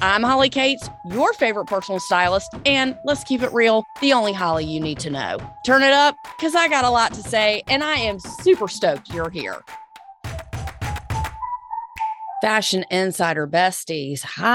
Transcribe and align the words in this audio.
I'm 0.00 0.22
Holly 0.22 0.48
Cates, 0.48 0.88
your 1.10 1.32
favorite 1.32 1.66
personal 1.66 1.98
stylist, 1.98 2.54
and 2.64 2.96
let's 3.04 3.24
keep 3.24 3.42
it 3.42 3.52
real, 3.52 3.84
the 4.00 4.12
only 4.12 4.32
Holly 4.32 4.64
you 4.64 4.78
need 4.78 5.00
to 5.00 5.10
know. 5.10 5.38
Turn 5.66 5.82
it 5.82 5.92
up, 5.92 6.14
because 6.36 6.54
I 6.54 6.68
got 6.68 6.84
a 6.84 6.90
lot 6.90 7.14
to 7.14 7.22
say, 7.22 7.64
and 7.66 7.82
I 7.82 7.94
am 7.94 8.20
super 8.20 8.68
stoked 8.68 9.12
you're 9.12 9.28
here. 9.28 9.60
Fashion 12.40 12.84
Insider 12.92 13.48
Besties, 13.48 14.22
hi. 14.22 14.54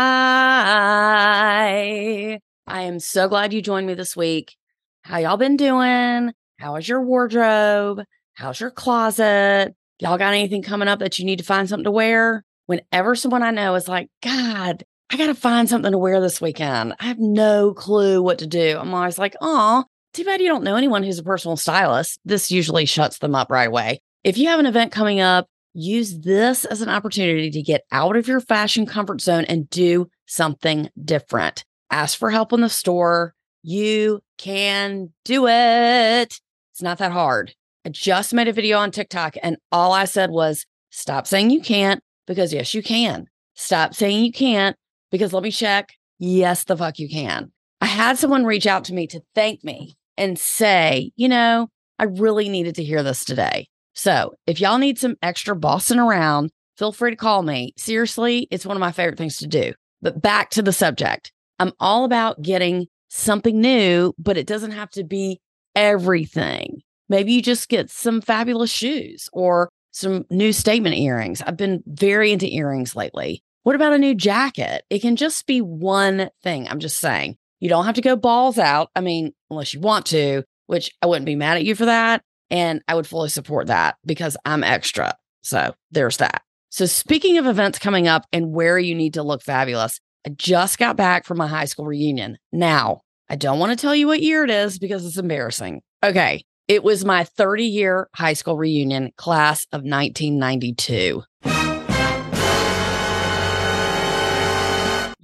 I 2.65 2.81
am 2.81 3.01
so 3.01 3.27
glad 3.27 3.51
you 3.51 3.61
joined 3.61 3.85
me 3.85 3.95
this 3.95 4.15
week. 4.15 4.55
How 5.01 5.17
y'all 5.17 5.35
been 5.35 5.57
doing? 5.57 6.31
How 6.57 6.77
is 6.77 6.87
your 6.87 7.01
wardrobe? 7.01 8.03
How's 8.35 8.61
your 8.61 8.71
closet? 8.71 9.75
Y'all 9.99 10.17
got 10.17 10.33
anything 10.33 10.61
coming 10.61 10.87
up 10.87 10.99
that 10.99 11.19
you 11.19 11.25
need 11.25 11.39
to 11.39 11.45
find 11.45 11.67
something 11.67 11.83
to 11.83 11.91
wear? 11.91 12.45
Whenever 12.67 13.13
someone 13.15 13.43
I 13.43 13.51
know 13.51 13.75
is 13.75 13.89
like, 13.89 14.07
God, 14.21 14.85
I 15.09 15.17
got 15.17 15.27
to 15.27 15.35
find 15.35 15.69
something 15.69 15.91
to 15.91 15.97
wear 15.97 16.19
this 16.19 16.41
weekend. 16.41 16.95
I 16.99 17.05
have 17.05 17.19
no 17.19 17.73
clue 17.73 18.21
what 18.21 18.39
to 18.39 18.47
do. 18.47 18.77
I'm 18.79 18.93
always 18.93 19.17
like, 19.17 19.35
oh, 19.41 19.83
too 20.13 20.23
bad 20.23 20.41
you 20.41 20.47
don't 20.47 20.63
know 20.63 20.75
anyone 20.75 21.03
who's 21.03 21.19
a 21.19 21.23
personal 21.23 21.57
stylist. 21.57 22.19
This 22.25 22.51
usually 22.51 22.85
shuts 22.85 23.19
them 23.19 23.35
up 23.35 23.51
right 23.51 23.67
away. 23.67 24.01
If 24.23 24.37
you 24.37 24.47
have 24.47 24.59
an 24.59 24.65
event 24.65 24.91
coming 24.91 25.19
up, 25.19 25.47
use 25.73 26.19
this 26.19 26.65
as 26.65 26.81
an 26.81 26.89
opportunity 26.89 27.49
to 27.51 27.61
get 27.61 27.83
out 27.91 28.15
of 28.15 28.27
your 28.27 28.39
fashion 28.39 28.85
comfort 28.85 29.21
zone 29.21 29.45
and 29.45 29.69
do 29.69 30.09
something 30.25 30.89
different. 31.03 31.65
Ask 31.89 32.17
for 32.17 32.29
help 32.29 32.53
in 32.53 32.61
the 32.61 32.69
store. 32.69 33.33
You 33.63 34.21
can 34.37 35.13
do 35.25 35.47
it. 35.47 36.39
It's 36.71 36.81
not 36.81 36.97
that 36.99 37.11
hard. 37.11 37.53
I 37.85 37.89
just 37.89 38.33
made 38.33 38.47
a 38.47 38.53
video 38.53 38.77
on 38.77 38.91
TikTok 38.91 39.35
and 39.43 39.57
all 39.71 39.93
I 39.93 40.05
said 40.05 40.31
was 40.31 40.65
stop 40.89 41.27
saying 41.27 41.49
you 41.49 41.61
can't 41.61 42.01
because 42.27 42.53
yes, 42.53 42.73
you 42.73 42.81
can. 42.81 43.27
Stop 43.55 43.93
saying 43.93 44.23
you 44.23 44.31
can't 44.31 44.75
because 45.13 45.31
let 45.31 45.43
me 45.43 45.51
check. 45.51 45.93
Yes, 46.17 46.63
the 46.63 46.75
fuck 46.75 46.97
you 46.97 47.07
can. 47.07 47.51
I 47.79 47.85
had 47.85 48.17
someone 48.17 48.45
reach 48.45 48.65
out 48.65 48.83
to 48.85 48.95
me 48.95 49.05
to 49.07 49.21
thank 49.35 49.63
me 49.63 49.93
and 50.17 50.39
say, 50.39 51.11
you 51.15 51.29
know, 51.29 51.67
I 51.99 52.05
really 52.05 52.49
needed 52.49 52.73
to 52.75 52.83
hear 52.83 53.03
this 53.03 53.23
today. 53.23 53.67
So 53.93 54.33
if 54.47 54.59
y'all 54.59 54.79
need 54.79 54.97
some 54.97 55.15
extra 55.21 55.55
bossing 55.55 55.99
around, 55.99 56.49
feel 56.79 56.91
free 56.91 57.11
to 57.11 57.15
call 57.15 57.43
me. 57.43 57.73
Seriously, 57.77 58.47
it's 58.49 58.65
one 58.65 58.75
of 58.75 58.81
my 58.81 58.91
favorite 58.91 59.19
things 59.19 59.37
to 59.37 59.47
do. 59.47 59.73
But 60.01 60.19
back 60.19 60.49
to 60.51 60.63
the 60.63 60.73
subject. 60.73 61.31
I'm 61.59 61.73
all 61.79 62.05
about 62.05 62.41
getting 62.41 62.87
something 63.09 63.61
new, 63.61 64.15
but 64.17 64.35
it 64.35 64.47
doesn't 64.47 64.71
have 64.71 64.89
to 64.91 65.03
be 65.03 65.39
everything. 65.75 66.81
Maybe 67.07 67.33
you 67.33 67.43
just 67.43 67.69
get 67.69 67.91
some 67.91 68.19
fabulous 68.19 68.71
shoes 68.71 69.29
or 69.31 69.69
some 69.91 70.25
new 70.31 70.51
statement 70.53 70.95
earrings. 70.95 71.43
I've 71.43 71.57
been 71.57 71.83
very 71.85 72.31
into 72.31 72.51
earrings 72.51 72.95
lately. 72.95 73.43
What 73.63 73.75
about 73.75 73.93
a 73.93 73.97
new 73.97 74.13
jacket? 74.13 74.83
It 74.89 74.99
can 74.99 75.15
just 75.15 75.47
be 75.47 75.61
one 75.61 76.29
thing. 76.43 76.67
I'm 76.67 76.79
just 76.79 76.97
saying. 76.97 77.37
You 77.61 77.69
don't 77.69 77.85
have 77.85 77.95
to 77.95 78.01
go 78.01 78.17
balls 78.17 78.59
out. 78.59 78.89
I 78.93 78.99
mean, 78.99 79.33
unless 79.49 79.73
you 79.73 79.79
want 79.79 80.05
to, 80.07 80.43
which 80.67 80.91
I 81.01 81.05
wouldn't 81.05 81.25
be 81.25 81.35
mad 81.35 81.55
at 81.55 81.63
you 81.63 81.73
for 81.73 81.85
that. 81.85 82.21
And 82.51 82.81
I 82.89 82.95
would 82.95 83.07
fully 83.07 83.29
support 83.29 83.67
that 83.67 83.95
because 84.05 84.35
I'm 84.43 84.65
extra. 84.65 85.15
So 85.43 85.73
there's 85.91 86.17
that. 86.17 86.43
So, 86.69 86.85
speaking 86.85 87.37
of 87.37 87.45
events 87.45 87.79
coming 87.79 88.07
up 88.07 88.25
and 88.33 88.51
where 88.51 88.77
you 88.77 88.95
need 88.95 89.13
to 89.13 89.23
look 89.23 89.41
fabulous, 89.41 89.99
I 90.27 90.31
just 90.31 90.77
got 90.77 90.97
back 90.97 91.25
from 91.25 91.37
my 91.37 91.47
high 91.47 91.65
school 91.65 91.85
reunion. 91.85 92.37
Now, 92.51 93.01
I 93.29 93.35
don't 93.35 93.59
want 93.59 93.71
to 93.71 93.81
tell 93.81 93.95
you 93.95 94.07
what 94.07 94.21
year 94.21 94.43
it 94.43 94.49
is 94.49 94.77
because 94.77 95.05
it's 95.05 95.17
embarrassing. 95.17 95.81
Okay. 96.03 96.43
It 96.67 96.83
was 96.83 97.05
my 97.05 97.23
30 97.23 97.65
year 97.65 98.09
high 98.13 98.33
school 98.33 98.57
reunion, 98.57 99.13
class 99.15 99.65
of 99.71 99.83
1992. 99.83 101.23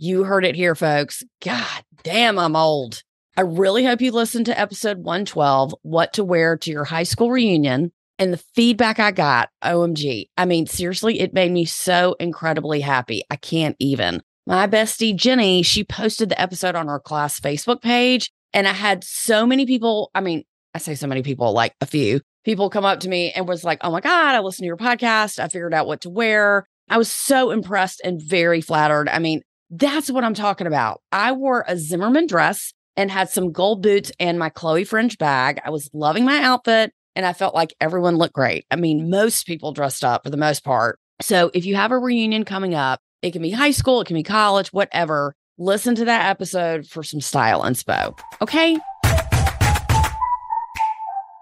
You 0.01 0.23
heard 0.23 0.45
it 0.45 0.55
here, 0.55 0.75
folks. 0.75 1.23
God 1.43 1.83
damn, 2.03 2.39
I'm 2.39 2.55
old. 2.55 3.03
I 3.35 3.41
really 3.41 3.83
hope 3.83 3.99
you 3.99 4.13
listened 4.13 4.45
to 4.45 4.57
episode 4.57 4.99
112, 4.99 5.75
What 5.81 6.13
to 6.13 6.23
Wear 6.23 6.55
to 6.55 6.71
Your 6.71 6.85
High 6.85 7.03
School 7.03 7.29
Reunion. 7.29 7.91
And 8.17 8.31
the 8.31 8.37
feedback 8.37 9.01
I 9.01 9.11
got, 9.11 9.49
OMG. 9.61 10.27
I 10.37 10.45
mean, 10.45 10.67
seriously, 10.67 11.19
it 11.19 11.33
made 11.33 11.51
me 11.51 11.65
so 11.65 12.15
incredibly 12.17 12.79
happy. 12.79 13.23
I 13.29 13.35
can't 13.35 13.75
even. 13.79 14.23
My 14.47 14.67
bestie, 14.67 15.13
Jenny, 15.13 15.63
she 15.63 15.83
posted 15.83 16.29
the 16.29 16.39
episode 16.39 16.75
on 16.75 16.87
our 16.87 17.01
class 17.01 17.37
Facebook 17.37 17.81
page. 17.81 18.31
And 18.53 18.69
I 18.69 18.73
had 18.73 19.03
so 19.03 19.45
many 19.45 19.65
people. 19.65 20.11
I 20.15 20.21
mean, 20.21 20.45
I 20.73 20.77
say 20.77 20.95
so 20.95 21.07
many 21.07 21.23
people, 21.23 21.51
like 21.51 21.73
a 21.81 21.85
few 21.85 22.21
people 22.45 22.69
come 22.69 22.85
up 22.85 23.01
to 23.01 23.09
me 23.09 23.33
and 23.33 23.49
was 23.49 23.65
like, 23.65 23.79
Oh 23.81 23.91
my 23.91 23.99
God, 23.99 24.33
I 24.33 24.39
listened 24.39 24.63
to 24.63 24.67
your 24.67 24.77
podcast. 24.77 25.39
I 25.39 25.49
figured 25.49 25.73
out 25.73 25.87
what 25.87 25.99
to 26.01 26.09
wear. 26.09 26.65
I 26.89 26.97
was 26.97 27.11
so 27.11 27.51
impressed 27.51 27.99
and 28.03 28.21
very 28.21 28.61
flattered. 28.61 29.09
I 29.09 29.19
mean, 29.19 29.41
that's 29.69 30.09
what 30.09 30.23
I'm 30.23 30.33
talking 30.33 30.67
about. 30.67 31.01
I 31.11 31.31
wore 31.31 31.63
a 31.67 31.77
Zimmermann 31.77 32.27
dress 32.27 32.73
and 32.97 33.11
had 33.11 33.29
some 33.29 33.51
gold 33.51 33.81
boots 33.81 34.11
and 34.19 34.39
my 34.39 34.49
Chloe 34.49 34.83
fringe 34.83 35.17
bag. 35.17 35.59
I 35.63 35.69
was 35.69 35.89
loving 35.93 36.25
my 36.25 36.41
outfit 36.41 36.91
and 37.15 37.25
I 37.25 37.33
felt 37.33 37.53
like 37.53 37.73
everyone 37.79 38.17
looked 38.17 38.33
great. 38.33 38.65
I 38.71 38.75
mean, 38.75 39.09
most 39.09 39.45
people 39.45 39.71
dressed 39.71 40.03
up 40.03 40.23
for 40.23 40.29
the 40.29 40.37
most 40.37 40.63
part. 40.63 40.99
So 41.21 41.51
if 41.53 41.65
you 41.65 41.75
have 41.75 41.91
a 41.91 41.99
reunion 41.99 42.45
coming 42.45 42.73
up, 42.73 42.99
it 43.21 43.31
can 43.31 43.41
be 43.41 43.51
high 43.51 43.71
school, 43.71 44.01
it 44.01 44.07
can 44.07 44.15
be 44.15 44.23
college, 44.23 44.69
whatever. 44.69 45.35
Listen 45.57 45.93
to 45.95 46.05
that 46.05 46.29
episode 46.29 46.87
for 46.87 47.03
some 47.03 47.21
style 47.21 47.63
inspo. 47.63 48.17
Okay. 48.41 48.77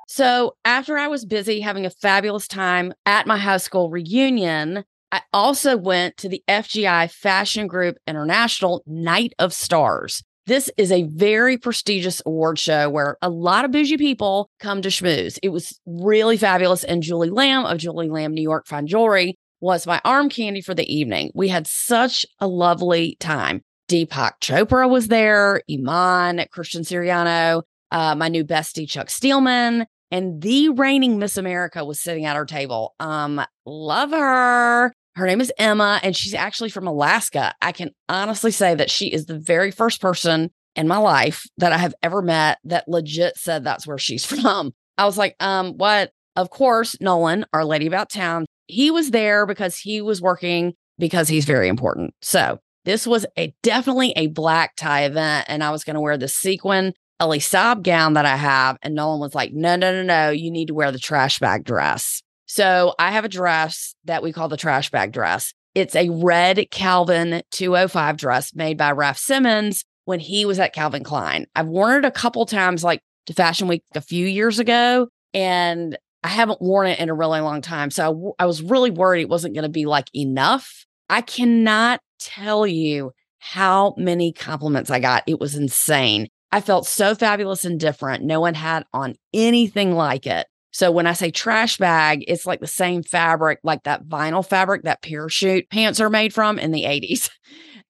So 0.07 0.55
after 0.65 0.97
I 0.97 1.07
was 1.07 1.25
busy 1.25 1.61
having 1.61 1.85
a 1.85 1.91
fabulous 1.91 2.47
time 2.47 2.93
at 3.05 3.27
my 3.27 3.37
high 3.37 3.57
school 3.57 3.91
reunion, 3.91 4.83
I 5.11 5.21
also 5.31 5.77
went 5.77 6.17
to 6.17 6.29
the 6.29 6.43
FGI 6.47 7.09
Fashion 7.11 7.67
Group 7.67 7.97
International 8.07 8.83
Night 8.85 9.33
of 9.39 9.53
Stars. 9.53 10.23
This 10.47 10.69
is 10.77 10.91
a 10.91 11.03
very 11.03 11.57
prestigious 11.57 12.21
award 12.25 12.57
show 12.57 12.89
where 12.89 13.17
a 13.21 13.29
lot 13.29 13.65
of 13.65 13.71
bougie 13.71 13.97
people 13.97 14.49
come 14.59 14.81
to 14.81 14.89
schmooze. 14.89 15.37
It 15.43 15.49
was 15.49 15.79
really 15.85 16.37
fabulous. 16.37 16.83
And 16.83 17.03
Julie 17.03 17.29
Lamb 17.29 17.65
of 17.65 17.77
Julie 17.77 18.09
Lamb 18.09 18.33
New 18.33 18.41
York 18.41 18.65
Fine 18.65 18.87
Jewelry 18.87 19.37
was 19.59 19.87
my 19.87 19.99
arm 20.05 20.29
candy 20.29 20.61
for 20.61 20.73
the 20.73 20.89
evening. 20.93 21.31
We 21.33 21.49
had 21.49 21.67
such 21.67 22.25
a 22.39 22.47
lovely 22.47 23.17
time. 23.19 23.61
Deepak 23.89 24.39
Chopra 24.41 24.89
was 24.89 25.07
there, 25.07 25.61
Iman, 25.69 26.45
Christian 26.51 26.83
Siriano, 26.83 27.63
uh, 27.91 28.15
my 28.15 28.27
new 28.27 28.43
bestie, 28.43 28.89
Chuck 28.89 29.09
Steelman, 29.09 29.85
and 30.11 30.41
the 30.41 30.69
reigning 30.69 31.19
Miss 31.19 31.37
America 31.37 31.83
was 31.83 32.01
sitting 32.01 32.25
at 32.25 32.35
our 32.35 32.45
table. 32.45 32.95
Um, 32.99 33.43
love 33.65 34.11
her. 34.11 34.93
Her 35.15 35.25
name 35.25 35.41
is 35.41 35.51
Emma, 35.57 35.99
and 36.03 36.15
she's 36.15 36.33
actually 36.33 36.69
from 36.69 36.87
Alaska. 36.87 37.53
I 37.61 37.71
can 37.71 37.91
honestly 38.07 38.51
say 38.51 38.75
that 38.75 38.91
she 38.91 39.11
is 39.11 39.25
the 39.25 39.39
very 39.39 39.71
first 39.71 39.99
person 39.99 40.51
in 40.75 40.87
my 40.87 40.97
life 40.97 41.43
that 41.57 41.73
I 41.73 41.77
have 41.77 41.95
ever 42.03 42.21
met 42.21 42.59
that 42.65 42.87
legit 42.87 43.35
said 43.35 43.63
that's 43.63 43.87
where 43.87 43.97
she's 43.97 44.25
from. 44.41 44.73
I 44.97 45.05
was 45.05 45.17
like, 45.17 45.35
um, 45.39 45.73
what? 45.73 46.11
Of 46.35 46.51
course, 46.51 46.95
Nolan, 47.01 47.45
our 47.51 47.65
lady 47.65 47.87
about 47.87 48.11
town, 48.11 48.45
he 48.67 48.91
was 48.91 49.09
there 49.09 49.47
because 49.47 49.77
he 49.77 50.01
was 50.01 50.21
working 50.21 50.73
because 50.99 51.27
he's 51.27 51.45
very 51.45 51.67
important. 51.67 52.13
So 52.21 52.59
this 52.85 53.07
was 53.07 53.25
a 53.37 53.53
definitely 53.63 54.13
a 54.15 54.27
black 54.27 54.75
tie 54.75 55.05
event, 55.05 55.47
and 55.49 55.63
I 55.63 55.71
was 55.71 55.83
going 55.83 55.95
to 55.95 56.01
wear 56.01 56.17
the 56.17 56.27
sequin 56.27 56.93
Elie 57.19 57.39
Saab 57.39 57.83
gown 57.83 58.13
that 58.13 58.25
I 58.25 58.35
have. 58.35 58.77
And 58.81 58.95
Nolan 58.95 59.19
was 59.19 59.35
like, 59.35 59.53
no, 59.53 59.75
no, 59.75 59.91
no, 59.91 60.03
no, 60.03 60.29
you 60.29 60.51
need 60.51 60.67
to 60.67 60.73
wear 60.73 60.91
the 60.91 60.99
trash 60.99 61.39
bag 61.39 61.63
dress. 61.63 62.21
So 62.45 62.95
I 62.99 63.11
have 63.11 63.25
a 63.25 63.29
dress 63.29 63.95
that 64.05 64.23
we 64.23 64.31
call 64.31 64.47
the 64.47 64.57
trash 64.57 64.89
bag 64.89 65.11
dress. 65.11 65.53
It's 65.75 65.95
a 65.95 66.09
red 66.09 66.67
Calvin 66.71 67.41
205 67.51 68.17
dress 68.17 68.55
made 68.55 68.77
by 68.77 68.91
Raf 68.91 69.17
Simons 69.17 69.83
when 70.05 70.19
he 70.19 70.45
was 70.45 70.59
at 70.59 70.73
Calvin 70.73 71.03
Klein. 71.03 71.45
I've 71.55 71.67
worn 71.67 72.03
it 72.03 72.05
a 72.05 72.11
couple 72.11 72.45
times, 72.45 72.83
like 72.83 73.01
to 73.27 73.33
Fashion 73.33 73.67
Week 73.67 73.83
a 73.93 74.01
few 74.01 74.25
years 74.25 74.57
ago, 74.57 75.09
and 75.33 75.97
I 76.23 76.29
haven't 76.29 76.61
worn 76.61 76.87
it 76.87 76.99
in 76.99 77.09
a 77.09 77.13
really 77.13 77.41
long 77.41 77.61
time. 77.61 77.91
So 77.91 78.35
I, 78.39 78.43
I 78.43 78.45
was 78.47 78.61
really 78.61 78.89
worried 78.89 79.21
it 79.21 79.29
wasn't 79.29 79.53
going 79.53 79.63
to 79.63 79.69
be 79.69 79.85
like 79.85 80.07
enough. 80.15 80.85
I 81.09 81.21
cannot 81.21 81.99
tell 82.19 82.65
you 82.65 83.11
how 83.39 83.93
many 83.97 84.33
compliments 84.33 84.89
I 84.89 84.99
got. 84.99 85.23
It 85.27 85.39
was 85.39 85.55
insane. 85.55 86.27
I 86.51 86.61
felt 86.61 86.87
so 86.87 87.13
fabulous 87.13 87.65
and 87.65 87.79
different. 87.79 88.23
No 88.23 88.39
one 88.39 88.53
had 88.53 88.85
on 88.93 89.15
anything 89.33 89.93
like 89.93 90.25
it. 90.25 90.47
So 90.71 90.91
when 90.91 91.07
I 91.07 91.13
say 91.13 91.31
trash 91.31 91.77
bag, 91.77 92.23
it's 92.27 92.45
like 92.45 92.59
the 92.59 92.67
same 92.67 93.03
fabric, 93.03 93.59
like 93.63 93.83
that 93.83 94.05
vinyl 94.05 94.47
fabric 94.47 94.83
that 94.83 95.01
parachute 95.01 95.69
pants 95.69 95.99
are 95.99 96.09
made 96.09 96.33
from 96.33 96.59
in 96.59 96.71
the 96.71 96.83
80s. 96.83 97.29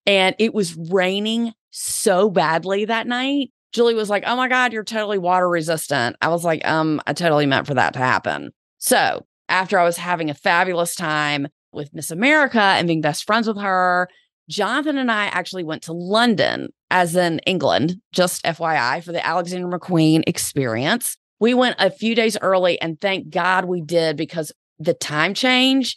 And 0.05 0.37
it 0.39 0.53
was 0.53 0.73
raining 0.89 1.51
so 1.69 2.29
badly 2.29 2.85
that 2.85 3.07
night. 3.07 3.51
Julie 3.73 3.93
was 3.93 4.09
like, 4.09 4.23
Oh 4.25 4.37
my 4.37 4.47
God, 4.47 4.71
you're 4.71 4.85
totally 4.85 5.17
water 5.17 5.49
resistant. 5.49 6.15
I 6.21 6.29
was 6.29 6.45
like, 6.45 6.65
Um, 6.65 7.01
I 7.05 7.11
totally 7.11 7.45
meant 7.45 7.67
for 7.67 7.73
that 7.73 7.91
to 7.91 7.99
happen. 7.99 8.53
So 8.77 9.25
after 9.49 9.77
I 9.77 9.83
was 9.83 9.97
having 9.97 10.29
a 10.29 10.33
fabulous 10.33 10.95
time 10.95 11.49
with 11.73 11.93
Miss 11.93 12.09
America 12.09 12.61
and 12.61 12.87
being 12.87 13.01
best 13.01 13.25
friends 13.25 13.49
with 13.49 13.59
her, 13.59 14.07
Jonathan 14.49 14.97
and 14.97 15.11
I 15.11 15.25
actually 15.25 15.65
went 15.65 15.83
to 15.83 15.93
London, 15.93 16.69
as 16.91 17.15
in 17.15 17.39
England, 17.39 17.97
just 18.11 18.43
FYI, 18.43 19.03
for 19.03 19.11
the 19.11 19.25
Alexander 19.25 19.67
McQueen 19.67 20.23
experience. 20.27 21.17
We 21.39 21.53
went 21.53 21.75
a 21.79 21.91
few 21.91 22.15
days 22.15 22.37
early, 22.41 22.79
and 22.81 22.99
thank 22.99 23.29
God 23.29 23.65
we 23.65 23.81
did 23.81 24.17
because 24.17 24.51
the 24.79 24.93
time 24.93 25.33
change 25.33 25.95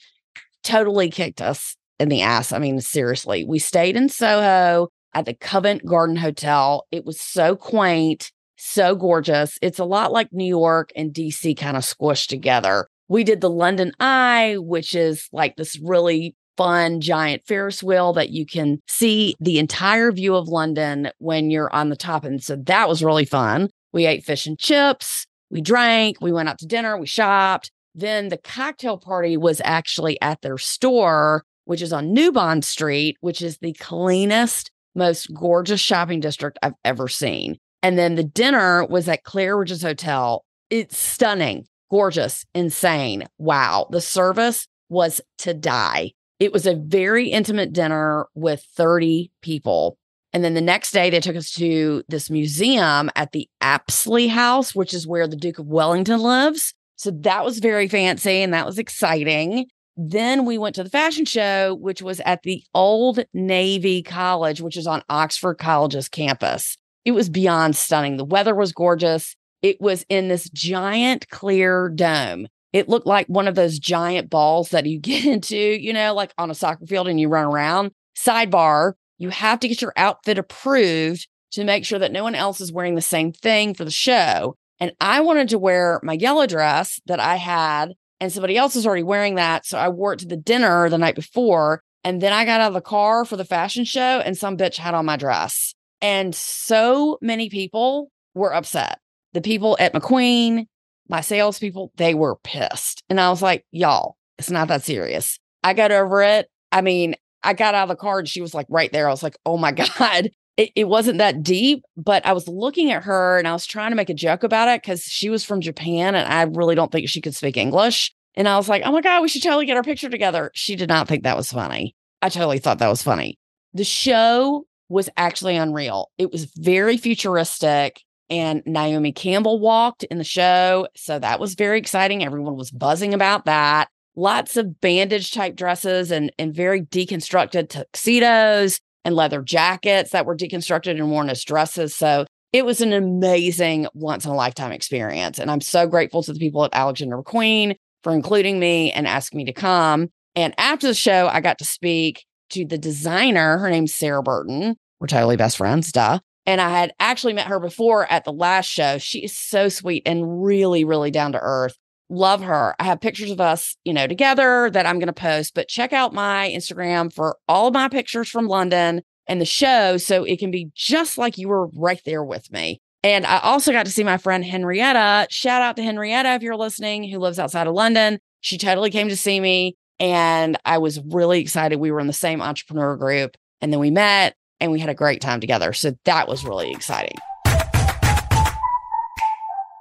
totally 0.63 1.11
kicked 1.11 1.41
us 1.41 1.77
in 1.99 2.09
the 2.09 2.23
ass. 2.23 2.53
I 2.53 2.59
mean, 2.59 2.81
seriously, 2.81 3.45
we 3.45 3.59
stayed 3.59 3.97
in 3.97 4.09
Soho 4.09 4.89
at 5.15 5.27
the 5.27 5.35
Covent 5.35 5.85
Garden 5.85 6.17
Hotel. 6.17 6.87
It 6.91 7.05
was 7.05 7.21
so 7.21 7.57
quaint, 7.57 8.31
so 8.57 8.95
gorgeous. 8.95 9.59
It's 9.63 9.79
a 9.79 9.85
lot 9.85 10.13
like 10.13 10.33
New 10.33 10.45
York 10.45 10.91
and 10.97 11.13
DC 11.13 11.57
kind 11.57 11.77
of 11.77 11.83
squished 11.83 12.29
together. 12.29 12.89
We 13.09 13.25
did 13.25 13.41
the 13.41 13.51
London 13.51 13.93
Eye, 13.99 14.57
which 14.59 14.95
is 14.95 15.29
like 15.33 15.57
this 15.57 15.79
really 15.83 16.37
fun 16.61 17.01
giant 17.01 17.43
Ferris 17.47 17.83
wheel 17.83 18.13
that 18.13 18.29
you 18.29 18.45
can 18.45 18.83
see 18.87 19.35
the 19.41 19.59
entire 19.59 20.13
view 20.13 20.35
of 20.35 20.47
London 20.47 21.11
when 21.17 21.51
you're 21.51 21.75
on 21.75 21.89
the 21.89 21.97
top. 21.97 22.23
And 22.23 22.45
so 22.45 22.55
that 22.67 22.87
was 22.87 23.03
really 23.03 23.25
fun. 23.25 23.71
We 23.95 24.05
ate 24.05 24.25
fish 24.25 24.47
and 24.47 24.59
chips, 24.59 25.27
we 25.51 25.63
drank, 25.63 26.19
we 26.21 26.33
went 26.33 26.51
out 26.51 26.59
to 26.59 26.67
dinner, 26.67 26.99
we 26.99 27.07
shopped. 27.07 27.71
Then 27.95 28.29
the 28.29 28.37
cocktail 28.37 28.99
party 28.99 29.39
was 29.39 29.63
actually 29.65 30.21
at 30.21 30.43
their 30.43 30.59
store, 30.59 31.45
which 31.65 31.81
is 31.81 31.95
on 31.95 32.13
New 32.13 32.31
Bond 32.31 32.63
Street, 32.63 33.17
which 33.23 33.41
is 33.41 33.57
the 33.63 33.73
cleanest, 33.73 34.71
most 34.95 35.33
gorgeous 35.33 35.81
shopping 35.81 36.21
district 36.21 36.59
I've 36.63 36.75
ever 36.85 37.09
seen. 37.09 37.57
And 37.83 37.99
then 37.99 38.17
the 38.17 38.23
dinner 38.23 38.85
was 38.85 39.09
at 39.09 39.25
Claridge's 39.25 39.81
Hotel. 39.81 40.45
It's 40.69 40.99
stunning, 40.99 41.65
gorgeous, 41.91 42.45
insane. 42.55 43.27
Wow. 43.39 43.89
The 43.91 44.03
service 44.03 44.67
was 44.91 45.23
to 45.39 45.55
die. 45.55 46.13
It 46.41 46.53
was 46.53 46.67
a 46.67 46.75
very 46.75 47.29
intimate 47.29 47.73
dinner 47.73 48.27
with 48.35 48.65
30 48.75 49.31
people. 49.43 49.99
And 50.33 50.43
then 50.43 50.55
the 50.55 50.61
next 50.61 50.93
day, 50.93 51.11
they 51.11 51.21
took 51.21 51.37
us 51.37 51.51
to 51.53 52.03
this 52.09 52.31
museum 52.31 53.11
at 53.15 53.33
the 53.33 53.49
Apsley 53.61 54.29
House, 54.29 54.75
which 54.75 54.95
is 54.95 55.07
where 55.07 55.29
the 55.29 55.37
Duke 55.37 55.59
of 55.59 55.67
Wellington 55.67 56.21
lives. 56.21 56.73
So 56.97 57.11
that 57.11 57.45
was 57.45 57.59
very 57.59 57.89
fancy 57.89 58.43
and 58.43 58.55
that 58.55 58.67
was 58.67 58.79
exciting. 58.79 59.67
Then 59.97 60.47
we 60.47 60.57
went 60.57 60.75
to 60.77 60.85
the 60.85 60.91
fashion 60.91 61.27
show, 61.27 61.75
which 61.75 62.01
was 62.01 62.21
at 62.21 62.43
the 62.43 62.63
Old 62.75 63.21
Navy 63.35 64.03
College, 64.03 64.63
which 64.63 64.77
is 64.77 64.87
on 64.87 65.03
Oxford 65.11 65.59
College's 65.59 66.09
campus. 66.09 66.77
It 67.05 67.13
was 67.13 67.29
beyond 67.29 67.77
stunning. 67.77 68.17
The 68.17 68.25
weather 68.25 68.55
was 68.55 68.73
gorgeous. 68.73 69.37
It 69.63 69.81
was 69.81 70.07
in 70.09 70.29
this 70.29 70.49
giant 70.51 71.29
clear 71.29 71.91
dome. 71.91 72.47
It 72.73 72.89
looked 72.89 73.07
like 73.07 73.27
one 73.27 73.49
of 73.49 73.55
those 73.55 73.79
giant 73.79 74.31
balls 74.31 74.71
that 74.71 74.87
you 74.87 74.99
get 75.01 75.25
into, 75.25 75.57
you 75.57 75.93
know, 75.93 76.15
like 76.15 76.33
on 76.39 76.51
a 76.51 76.55
soccer 76.55 76.87
field 76.87 77.09
and 77.09 77.21
you 77.21 77.29
run 77.29 77.45
around. 77.45 77.93
Sidebar, 78.17 78.95
you 79.19 79.29
have 79.31 79.61
to 79.61 79.69
get 79.69 79.83
your 79.83 79.93
outfit 79.97 80.39
approved 80.39 81.29
to 81.53 81.65
make 81.65 81.85
sure 81.85 81.99
that 81.99 82.13
no 82.13 82.23
one 82.23 82.35
else 82.35 82.61
is 82.61 82.73
wearing 82.73 82.95
the 82.95 83.03
same 83.03 83.33
thing 83.33 83.75
for 83.75 83.85
the 83.85 83.91
show. 83.91 84.57
And 84.79 84.93
I 85.01 85.21
wanted 85.21 85.49
to 85.51 85.59
wear 85.59 86.01
my 86.03 86.15
yellow 86.15 86.47
dress 86.47 87.01
that 87.07 87.21
I 87.21 87.37
had, 87.37 87.93
and 88.19 88.33
somebody 88.33 88.57
else 88.57 88.75
was 88.75 88.87
already 88.87 89.03
wearing 89.03 89.35
that. 89.35 89.67
So 89.67 89.79
I 89.79 89.89
wore 89.89 90.15
it 90.15 90.21
to 90.21 90.27
the 90.27 90.37
dinner 90.37 90.89
the 90.89 90.99
night 90.99 91.15
before. 91.15 91.83
And 92.03 92.23
then 92.23 92.33
I 92.33 92.47
got 92.47 92.61
out 92.61 92.69
of 92.69 92.75
the 92.75 92.81
car 92.81 93.27
for 93.27 93.37
the 93.37 93.45
fashion 93.45 93.85
show, 93.85 94.21
and 94.21 94.37
some 94.37 94.57
bitch 94.57 94.77
had 94.77 94.95
on 94.95 95.05
my 95.05 95.17
dress. 95.17 95.75
And 96.01 96.35
so 96.35 97.19
many 97.21 97.51
people 97.51 98.11
were 98.35 98.55
upset. 98.55 99.01
The 99.35 99.43
people 99.43 99.77
at 99.79 99.93
McQueen, 99.93 100.67
my 101.11 101.21
salespeople, 101.21 101.93
they 101.97 102.15
were 102.15 102.37
pissed. 102.37 103.03
And 103.11 103.21
I 103.21 103.29
was 103.31 103.43
like, 103.43 103.67
y'all, 103.73 104.17
it's 104.39 104.51
not 104.51 104.69
that 104.69 104.85
serious. 104.85 105.39
I 105.65 105.75
got 105.75 105.91
over 105.91 106.23
it. 106.23 106.49
I 106.73 106.81
mean, 106.81 107.17
I 107.43 107.53
got 107.53 107.75
out 107.75 107.83
of 107.83 107.89
the 107.89 107.97
car 107.97 108.21
and 108.21 108.29
she 108.29 108.41
was 108.41 108.55
like 108.55 108.67
right 108.71 108.93
there. 108.93 109.09
I 109.09 109.11
was 109.11 109.23
like, 109.23 109.37
oh 109.45 109.59
my 109.59 109.73
God. 109.99 110.31
It, 110.57 110.71
it 110.77 110.89
wasn't 110.89 111.19
that 111.19 111.43
deep, 111.43 111.85
but 111.97 112.25
I 112.27 112.33
was 112.33 112.47
looking 112.47 112.93
at 112.93 113.05
her 113.05 113.39
and 113.39 113.49
I 113.49 113.53
was 113.53 113.67
trying 113.67 113.91
to 113.93 113.97
make 113.97 114.11
a 114.11 114.15
joke 114.15 114.43
about 114.43 114.69
it 114.69 114.83
because 114.83 115.03
she 115.03 115.31
was 115.31 115.45
from 115.45 115.61
Japan 115.63 116.15
and 116.15 116.31
I 116.31 116.43
really 116.43 116.75
don't 116.75 116.93
think 116.93 117.09
she 117.09 117.21
could 117.21 117.35
speak 117.35 117.57
English. 117.57 118.13
And 118.35 118.47
I 118.47 118.57
was 118.57 118.69
like, 118.69 118.83
oh 118.85 118.93
my 118.93 119.01
God, 119.01 119.23
we 119.23 119.29
should 119.29 119.43
totally 119.43 119.65
get 119.65 119.77
our 119.77 119.83
picture 119.83 120.11
together. 120.11 120.51
She 120.55 120.77
did 120.77 120.89
not 120.89 121.09
think 121.09 121.23
that 121.23 121.37
was 121.37 121.51
funny. 121.51 121.95
I 122.21 122.29
totally 122.29 122.59
thought 122.59 122.79
that 122.79 122.89
was 122.89 123.03
funny. 123.03 123.39
The 123.73 123.85
show 123.85 124.67
was 124.89 125.09
actually 125.17 125.57
unreal. 125.57 126.11
It 126.19 126.31
was 126.31 126.45
very 126.57 126.99
futuristic 126.99 128.03
and 128.31 128.63
Naomi 128.65 129.13
Campbell 129.13 129.59
walked 129.59 130.05
in 130.05 130.19
the 130.19 130.25
show. 130.25 130.87
So 130.97 131.19
that 131.19 131.41
was 131.41 131.55
very 131.55 131.79
exciting. 131.79 132.25
Everyone 132.25 132.57
was 132.57 132.71
buzzing 132.71 133.13
about 133.13 133.45
that. 133.45 133.89
Lots 134.17 134.57
of 134.57 134.81
bandage 134.81 135.33
type 135.33 135.57
dresses 135.57 136.11
and, 136.11 136.33
and 136.39 136.55
very 136.55 136.83
deconstructed 136.83 137.69
tuxedos 137.69 138.81
and 139.05 139.15
leather 139.15 139.43
jackets 139.43 140.11
that 140.11 140.27
were 140.27 140.37
deconstructed 140.37 140.91
and 140.91 141.11
worn 141.11 141.31
as 141.31 141.45
dresses. 141.45 141.95
So 141.95 142.27
it 142.53 142.65
was 142.65 142.81
an 142.81 142.93
amazing 142.93 143.87
once 143.95 144.25
in 144.25 144.31
a 144.31 144.35
lifetime 144.35 144.73
experience. 144.73 145.39
And 145.39 145.51
I'm 145.51 145.61
so 145.61 145.87
grateful 145.87 146.23
to 146.25 146.33
the 146.33 146.39
people 146.39 146.65
at 146.65 146.75
Alexander 146.75 147.17
McQueen 147.17 147.77
for 148.03 148.13
including 148.13 148.59
me 148.59 148.93
and 148.93 149.07
asking 149.07 149.39
me 149.39 149.45
to 149.45 149.53
come. 149.53 150.09
And 150.35 150.55
after 150.59 150.87
the 150.87 150.95
show, 150.95 151.29
I 151.29 151.41
got 151.41 151.59
to 151.59 151.65
speak 151.65 152.25
to 152.51 152.65
the 152.65 152.79
designer. 152.79 153.59
Her 153.59 153.71
name's 153.71 153.95
Sarah 153.95 154.23
Burton. 154.23 154.77
We're 155.01 155.07
totally 155.07 155.37
best 155.37 155.57
friends, 155.57 155.93
duh. 155.93 156.19
And 156.51 156.61
I 156.61 156.71
had 156.71 156.93
actually 156.99 157.33
met 157.33 157.47
her 157.47 157.61
before 157.61 158.11
at 158.11 158.25
the 158.25 158.33
last 158.33 158.67
show. 158.67 158.99
She 158.99 159.21
is 159.21 159.39
so 159.39 159.69
sweet 159.69 160.03
and 160.05 160.43
really, 160.43 160.83
really 160.83 161.13
down 161.13 161.31
to 161.31 161.39
earth. 161.41 161.77
Love 162.09 162.43
her. 162.43 162.75
I 162.81 162.85
have 162.87 163.01
pictures 163.01 163.31
of 163.31 163.41
us, 163.41 163.77
you 163.85 163.93
know, 163.93 164.09
together 164.09 164.69
that 164.73 164.85
I'm 164.85 164.99
going 164.99 165.07
to 165.07 165.13
post, 165.13 165.55
but 165.55 165.69
check 165.69 165.93
out 165.93 166.13
my 166.13 166.53
Instagram 166.53 167.13
for 167.13 167.37
all 167.47 167.71
my 167.71 167.87
pictures 167.87 168.29
from 168.29 168.49
London 168.49 169.03
and 169.29 169.41
the 169.41 169.45
show 169.45 169.97
so 169.97 170.25
it 170.25 170.41
can 170.41 170.51
be 170.51 170.73
just 170.75 171.19
like 171.19 171.39
you 171.39 171.47
were 171.47 171.69
right 171.69 172.01
there 172.05 172.25
with 172.25 172.51
me. 172.51 172.81
And 173.05 173.25
I 173.27 173.39
also 173.39 173.71
got 173.71 173.87
to 173.87 173.93
see 173.93 174.03
my 174.03 174.17
friend 174.17 174.45
Henrietta. 174.45 175.29
Shout 175.31 175.63
out 175.63 175.77
to 175.77 175.85
Henrietta 175.85 176.35
if 176.35 176.43
you're 176.43 176.57
listening, 176.57 177.09
who 177.09 177.21
lives 177.21 177.39
outside 177.39 177.69
of 177.69 177.75
London. 177.75 178.19
She 178.41 178.59
totally 178.59 178.91
came 178.91 179.09
to 179.09 179.17
see 179.17 179.39
me. 179.39 179.77
And 180.01 180.59
I 180.65 180.79
was 180.79 180.99
really 180.99 181.39
excited. 181.39 181.79
We 181.79 181.93
were 181.93 182.01
in 182.01 182.09
the 182.09 182.13
same 182.13 182.43
entrepreneur 182.43 182.97
group. 182.97 183.37
And 183.61 183.73
then 183.73 183.79
we 183.79 183.93
met 183.93 184.35
and 184.61 184.71
we 184.71 184.81
had 184.81 184.91
a 184.91 184.95
great 184.95 185.21
time 185.21 185.41
together. 185.41 185.73
So 185.73 185.93
that 186.05 186.29
was 186.29 186.45
really 186.45 186.71
exciting. 186.71 187.17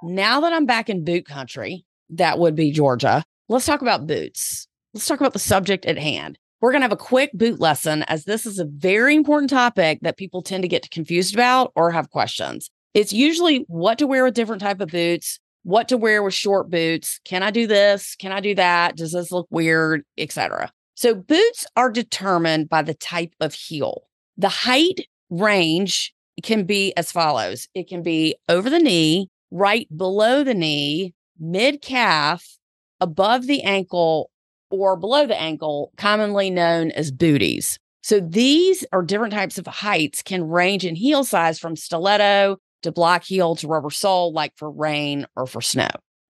Now 0.02 0.40
that 0.40 0.52
I'm 0.52 0.66
back 0.66 0.88
in 0.88 1.04
boot 1.04 1.26
country, 1.26 1.84
that 2.10 2.38
would 2.38 2.54
be 2.54 2.72
Georgia, 2.72 3.22
let's 3.48 3.66
talk 3.66 3.82
about 3.82 4.06
boots. 4.06 4.66
Let's 4.94 5.06
talk 5.06 5.20
about 5.20 5.34
the 5.34 5.38
subject 5.38 5.84
at 5.84 5.98
hand. 5.98 6.38
We're 6.60 6.72
going 6.72 6.80
to 6.80 6.84
have 6.86 6.92
a 6.92 6.96
quick 6.96 7.30
boot 7.32 7.60
lesson 7.60 8.02
as 8.04 8.24
this 8.24 8.44
is 8.44 8.58
a 8.58 8.66
very 8.66 9.14
important 9.14 9.50
topic 9.50 10.00
that 10.02 10.16
people 10.16 10.42
tend 10.42 10.62
to 10.62 10.68
get 10.68 10.90
confused 10.90 11.34
about 11.34 11.72
or 11.74 11.90
have 11.90 12.10
questions. 12.10 12.70
It's 12.92 13.12
usually 13.12 13.64
what 13.68 13.98
to 13.98 14.06
wear 14.06 14.24
with 14.24 14.34
different 14.34 14.60
type 14.60 14.80
of 14.80 14.88
boots, 14.88 15.38
what 15.62 15.88
to 15.88 15.96
wear 15.96 16.22
with 16.22 16.34
short 16.34 16.70
boots. 16.70 17.20
Can 17.24 17.42
I 17.42 17.50
do 17.50 17.66
this? 17.66 18.16
Can 18.16 18.32
I 18.32 18.40
do 18.40 18.54
that? 18.56 18.96
Does 18.96 19.12
this 19.12 19.30
look 19.30 19.46
weird, 19.50 20.02
etc. 20.18 20.72
So 20.94 21.14
boots 21.14 21.66
are 21.76 21.90
determined 21.90 22.68
by 22.68 22.82
the 22.82 22.94
type 22.94 23.32
of 23.40 23.54
heel. 23.54 24.02
The 24.40 24.48
height 24.48 25.06
range 25.28 26.14
can 26.42 26.64
be 26.64 26.94
as 26.96 27.12
follows 27.12 27.68
it 27.74 27.90
can 27.90 28.02
be 28.02 28.36
over 28.48 28.70
the 28.70 28.78
knee, 28.78 29.28
right 29.50 29.86
below 29.94 30.42
the 30.42 30.54
knee, 30.54 31.12
mid 31.38 31.82
calf, 31.82 32.56
above 33.02 33.46
the 33.46 33.62
ankle, 33.64 34.30
or 34.70 34.96
below 34.96 35.26
the 35.26 35.38
ankle, 35.38 35.92
commonly 35.98 36.48
known 36.48 36.90
as 36.92 37.10
booties. 37.10 37.78
So 38.02 38.18
these 38.18 38.82
are 38.92 39.02
different 39.02 39.34
types 39.34 39.58
of 39.58 39.66
heights 39.66 40.22
can 40.22 40.48
range 40.48 40.86
in 40.86 40.94
heel 40.94 41.22
size 41.22 41.58
from 41.58 41.76
stiletto 41.76 42.56
to 42.80 42.92
block 42.92 43.24
heel 43.24 43.56
to 43.56 43.68
rubber 43.68 43.90
sole, 43.90 44.32
like 44.32 44.56
for 44.56 44.70
rain 44.70 45.26
or 45.36 45.46
for 45.46 45.60
snow. 45.60 45.90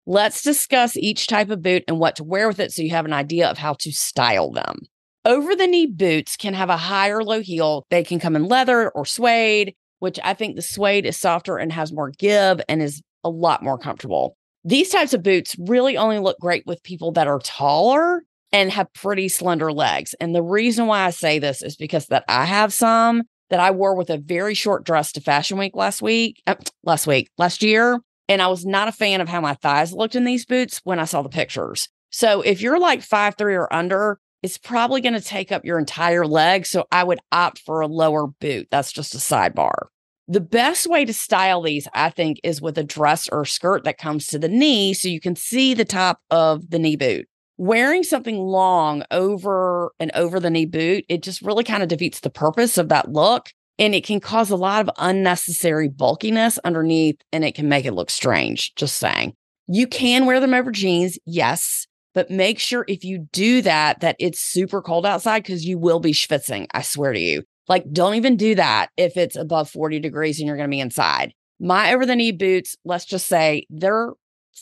Let's 0.06 0.42
discuss 0.42 0.97
each 0.97 1.28
type 1.28 1.50
of 1.50 1.62
boot 1.62 1.85
and 1.87 2.00
what 2.00 2.16
to 2.16 2.25
wear 2.25 2.49
with 2.49 2.59
it 2.59 2.73
so 2.73 2.82
you 2.82 2.90
have 2.90 3.04
an 3.04 3.12
idea 3.12 3.49
of 3.49 3.59
how 3.59 3.75
to 3.75 3.92
style 3.92 4.50
them. 4.50 4.88
Over 5.25 5.55
the 5.55 5.67
knee 5.69 5.87
boots 5.87 6.37
can 6.37 6.55
have 6.55 6.69
a 6.69 6.76
high 6.76 7.11
or 7.11 7.23
low 7.23 7.41
heel. 7.41 7.85
They 7.91 8.02
can 8.02 8.19
come 8.19 8.35
in 8.35 8.47
leather 8.47 8.91
or 8.91 9.07
suede, 9.07 9.75
which 10.00 10.19
I 10.25 10.35
think 10.35 10.57
the 10.57 10.62
suede 10.62 11.07
is 11.07 11.17
softer 11.17 11.59
and 11.59 11.73
has 11.73 11.93
more 11.93 12.11
give 12.11 12.61
and 12.69 12.83
is 12.83 13.00
a 13.23 13.31
lot 13.31 13.62
more 13.62 13.79
comfortable. 13.79 14.37
These 14.64 14.91
types 14.91 15.14
of 15.14 15.23
boots 15.23 15.57
really 15.59 15.97
only 15.97 16.19
look 16.19 16.38
great 16.41 16.64
with 16.67 16.83
people 16.83 17.12
that 17.12 17.29
are 17.29 17.38
taller 17.38 18.25
and 18.52 18.71
have 18.71 18.93
pretty 18.95 19.29
slender 19.29 19.73
legs. 19.73 20.14
And 20.21 20.35
the 20.35 20.43
reason 20.43 20.87
why 20.87 21.05
I 21.05 21.11
say 21.11 21.38
this 21.38 21.62
is 21.62 21.76
because 21.76 22.07
that 22.07 22.25
I 22.29 22.45
have 22.45 22.73
some 22.73 23.23
that 23.50 23.61
I 23.61 23.71
wore 23.71 23.95
with 23.95 24.11
a 24.11 24.19
very 24.19 24.55
short 24.55 24.85
dress 24.85 25.12
to 25.12 25.21
Fashion 25.21 25.59
Week 25.59 25.76
last 25.76 26.02
week, 26.02 26.43
uh, 26.47 26.55
last 26.85 27.07
week, 27.07 27.31
last 27.38 27.62
year, 27.62 28.00
and 28.29 28.43
I 28.43 28.49
was 28.49 28.64
not 28.64 28.88
a 28.88 28.93
fan 28.93 29.21
of 29.21 29.29
how 29.29 29.41
my 29.41 29.55
thighs 29.55 29.93
looked 29.93 30.17
in 30.17 30.25
these 30.25 30.47
boots 30.47 30.81
when 30.85 30.99
I 30.99 31.05
saw 31.05 31.23
the 31.23 31.29
pictures. 31.29 31.88
So 32.11 32.43
if 32.43 32.61
you're 32.61 32.79
like 32.79 33.02
five 33.02 33.37
three 33.37 33.55
or 33.55 33.73
under, 33.73 34.19
it's 34.42 34.58
probably 34.58 35.00
going 35.00 35.14
to 35.14 35.20
take 35.20 35.52
up 35.52 35.64
your 35.64 35.78
entire 35.78 36.26
leg. 36.26 36.66
So 36.66 36.87
I 36.90 37.04
would 37.04 37.20
opt 37.30 37.61
for 37.61 37.80
a 37.80 37.87
lower 37.87 38.26
boot. 38.26 38.68
That's 38.70 38.92
just 38.92 39.14
a 39.14 39.18
sidebar. 39.18 39.87
The 40.28 40.40
best 40.40 40.87
way 40.87 41.04
to 41.04 41.12
style 41.12 41.62
these, 41.62 41.88
I 41.94 42.11
think, 42.11 42.40
is 42.42 42.62
with 42.62 42.78
a 42.78 42.84
dress 42.84 43.28
or 43.28 43.44
skirt 43.44 43.84
that 43.84 43.99
comes 43.99 44.26
to 44.28 44.38
the 44.38 44.49
knee 44.49 44.94
so 44.94 45.08
you 45.08 45.20
can 45.20 45.37
see 45.37 45.75
the 45.75 45.84
top 45.84 46.20
of 46.30 46.70
the 46.70 46.78
knee 46.78 46.96
boot. 46.96 47.26
Wearing 47.58 48.02
something 48.02 48.38
long 48.38 49.02
over 49.11 49.92
an 50.00 50.11
over 50.14 50.40
the 50.40 50.50
knee 50.50 50.66
boot, 50.66 51.04
it 51.08 51.22
just 51.22 51.42
really 51.42 51.64
kind 51.64 51.82
of 51.82 51.88
defeats 51.88 52.20
the 52.20 52.30
purpose 52.30 52.78
of 52.78 52.88
that 52.88 53.12
look. 53.12 53.50
And 53.78 53.94
it 53.94 54.04
can 54.04 54.20
cause 54.20 54.50
a 54.50 54.56
lot 54.56 54.87
of 54.87 54.94
unnecessary 54.99 55.88
bulkiness 55.88 56.58
underneath 56.58 57.20
and 57.32 57.44
it 57.44 57.54
can 57.54 57.68
make 57.68 57.84
it 57.84 57.92
look 57.92 58.11
strange. 58.11 58.75
Just 58.75 58.96
saying. 58.96 59.34
You 59.66 59.87
can 59.87 60.26
wear 60.26 60.40
them 60.40 60.54
over 60.54 60.70
jeans, 60.70 61.18
yes, 61.25 61.87
but 62.14 62.31
make 62.31 62.59
sure 62.59 62.85
if 62.88 63.04
you 63.04 63.26
do 63.33 63.62
that, 63.62 64.00
that 64.00 64.16
it's 64.19 64.40
super 64.40 64.83
cold 64.83 65.07
outside 65.07 65.42
because 65.42 65.64
you 65.64 65.78
will 65.78 66.00
be 66.00 66.12
schwitzing. 66.12 66.66
I 66.73 66.83
swear 66.83 67.12
to 67.12 67.19
you. 67.19 67.42
Like, 67.69 67.90
don't 67.92 68.14
even 68.14 68.37
do 68.37 68.54
that 68.57 68.90
if 68.97 69.16
it's 69.16 69.37
above 69.37 69.71
40 69.71 70.00
degrees 70.00 70.38
and 70.38 70.47
you're 70.47 70.57
going 70.57 70.69
to 70.69 70.75
be 70.75 70.81
inside. 70.81 71.33
My 71.61 71.95
over 71.95 72.04
the 72.04 72.16
knee 72.16 72.33
boots, 72.33 72.76
let's 72.85 73.04
just 73.04 73.26
say 73.28 73.66
they're 73.71 74.12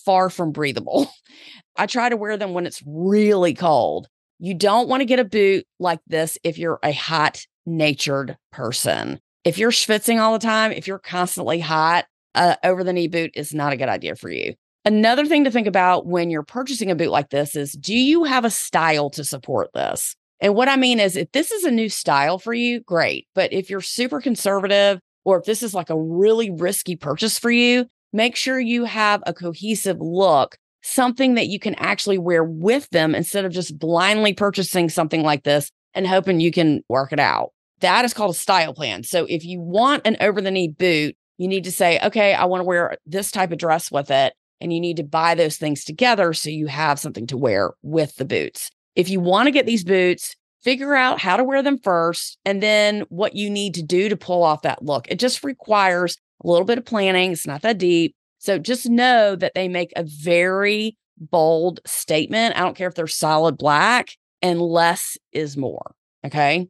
far 0.04 0.30
from 0.30 0.52
breathable. 0.52 1.10
I 1.76 1.86
try 1.86 2.08
to 2.08 2.16
wear 2.16 2.36
them 2.36 2.52
when 2.52 2.66
it's 2.66 2.82
really 2.86 3.54
cold. 3.54 4.08
You 4.38 4.54
don't 4.54 4.88
want 4.88 5.00
to 5.00 5.06
get 5.06 5.18
a 5.18 5.24
boot 5.24 5.66
like 5.78 6.00
this 6.06 6.38
if 6.44 6.58
you're 6.58 6.78
a 6.82 6.92
hot 6.92 7.44
natured 7.66 8.36
person. 8.52 9.18
If 9.44 9.58
you're 9.58 9.70
schwitzing 9.70 10.20
all 10.20 10.32
the 10.32 10.38
time, 10.38 10.72
if 10.72 10.86
you're 10.86 10.98
constantly 10.98 11.60
hot, 11.60 12.04
uh, 12.34 12.56
over 12.62 12.84
the 12.84 12.92
knee 12.92 13.08
boot 13.08 13.32
is 13.34 13.54
not 13.54 13.72
a 13.72 13.76
good 13.76 13.88
idea 13.88 14.14
for 14.14 14.30
you. 14.30 14.54
Another 14.84 15.26
thing 15.26 15.44
to 15.44 15.50
think 15.50 15.66
about 15.66 16.06
when 16.06 16.30
you're 16.30 16.42
purchasing 16.42 16.90
a 16.90 16.94
boot 16.94 17.10
like 17.10 17.28
this 17.28 17.54
is 17.54 17.72
do 17.72 17.94
you 17.94 18.24
have 18.24 18.46
a 18.46 18.50
style 18.50 19.10
to 19.10 19.24
support 19.24 19.68
this? 19.74 20.16
And 20.40 20.54
what 20.54 20.68
I 20.68 20.76
mean 20.76 21.00
is, 21.00 21.16
if 21.16 21.30
this 21.32 21.50
is 21.50 21.64
a 21.64 21.70
new 21.70 21.90
style 21.90 22.38
for 22.38 22.54
you, 22.54 22.80
great. 22.80 23.26
But 23.34 23.52
if 23.52 23.68
you're 23.68 23.82
super 23.82 24.22
conservative 24.22 24.98
or 25.26 25.38
if 25.38 25.44
this 25.44 25.62
is 25.62 25.74
like 25.74 25.90
a 25.90 26.00
really 26.00 26.50
risky 26.50 26.96
purchase 26.96 27.38
for 27.38 27.50
you, 27.50 27.86
make 28.14 28.36
sure 28.36 28.58
you 28.58 28.86
have 28.86 29.22
a 29.26 29.34
cohesive 29.34 29.98
look, 30.00 30.56
something 30.82 31.34
that 31.34 31.48
you 31.48 31.58
can 31.58 31.74
actually 31.74 32.16
wear 32.16 32.42
with 32.42 32.88
them 32.88 33.14
instead 33.14 33.44
of 33.44 33.52
just 33.52 33.78
blindly 33.78 34.32
purchasing 34.32 34.88
something 34.88 35.22
like 35.22 35.44
this 35.44 35.70
and 35.92 36.06
hoping 36.06 36.40
you 36.40 36.52
can 36.52 36.82
work 36.88 37.12
it 37.12 37.20
out. 37.20 37.52
That 37.80 38.06
is 38.06 38.14
called 38.14 38.34
a 38.34 38.38
style 38.38 38.72
plan. 38.72 39.02
So 39.02 39.26
if 39.26 39.44
you 39.44 39.60
want 39.60 40.06
an 40.06 40.16
over 40.20 40.40
the 40.40 40.50
knee 40.50 40.68
boot, 40.68 41.16
you 41.36 41.48
need 41.48 41.64
to 41.64 41.72
say, 41.72 42.00
okay, 42.02 42.32
I 42.32 42.46
want 42.46 42.60
to 42.62 42.66
wear 42.66 42.96
this 43.04 43.30
type 43.30 43.52
of 43.52 43.58
dress 43.58 43.90
with 43.90 44.10
it 44.10 44.32
and 44.60 44.72
you 44.72 44.80
need 44.80 44.96
to 44.96 45.04
buy 45.04 45.34
those 45.34 45.56
things 45.56 45.84
together 45.84 46.32
so 46.32 46.50
you 46.50 46.66
have 46.66 46.98
something 46.98 47.26
to 47.28 47.36
wear 47.36 47.72
with 47.82 48.16
the 48.16 48.24
boots. 48.24 48.70
If 48.94 49.08
you 49.08 49.20
want 49.20 49.46
to 49.46 49.52
get 49.52 49.66
these 49.66 49.84
boots, 49.84 50.34
figure 50.62 50.94
out 50.94 51.20
how 51.20 51.36
to 51.36 51.44
wear 51.44 51.62
them 51.62 51.78
first 51.78 52.38
and 52.44 52.62
then 52.62 53.02
what 53.08 53.34
you 53.34 53.48
need 53.48 53.74
to 53.74 53.82
do 53.82 54.08
to 54.08 54.16
pull 54.16 54.42
off 54.42 54.62
that 54.62 54.84
look. 54.84 55.06
It 55.08 55.18
just 55.18 55.42
requires 55.42 56.16
a 56.44 56.48
little 56.48 56.66
bit 56.66 56.78
of 56.78 56.84
planning. 56.84 57.32
It's 57.32 57.46
not 57.46 57.62
that 57.62 57.78
deep. 57.78 58.14
So 58.38 58.58
just 58.58 58.88
know 58.88 59.36
that 59.36 59.52
they 59.54 59.68
make 59.68 59.92
a 59.96 60.04
very 60.04 60.96
bold 61.18 61.80
statement. 61.86 62.56
I 62.56 62.60
don't 62.60 62.76
care 62.76 62.88
if 62.88 62.94
they're 62.94 63.06
solid 63.06 63.58
black 63.58 64.16
and 64.42 64.60
less 64.60 65.16
is 65.32 65.56
more. 65.56 65.94
Okay 66.24 66.68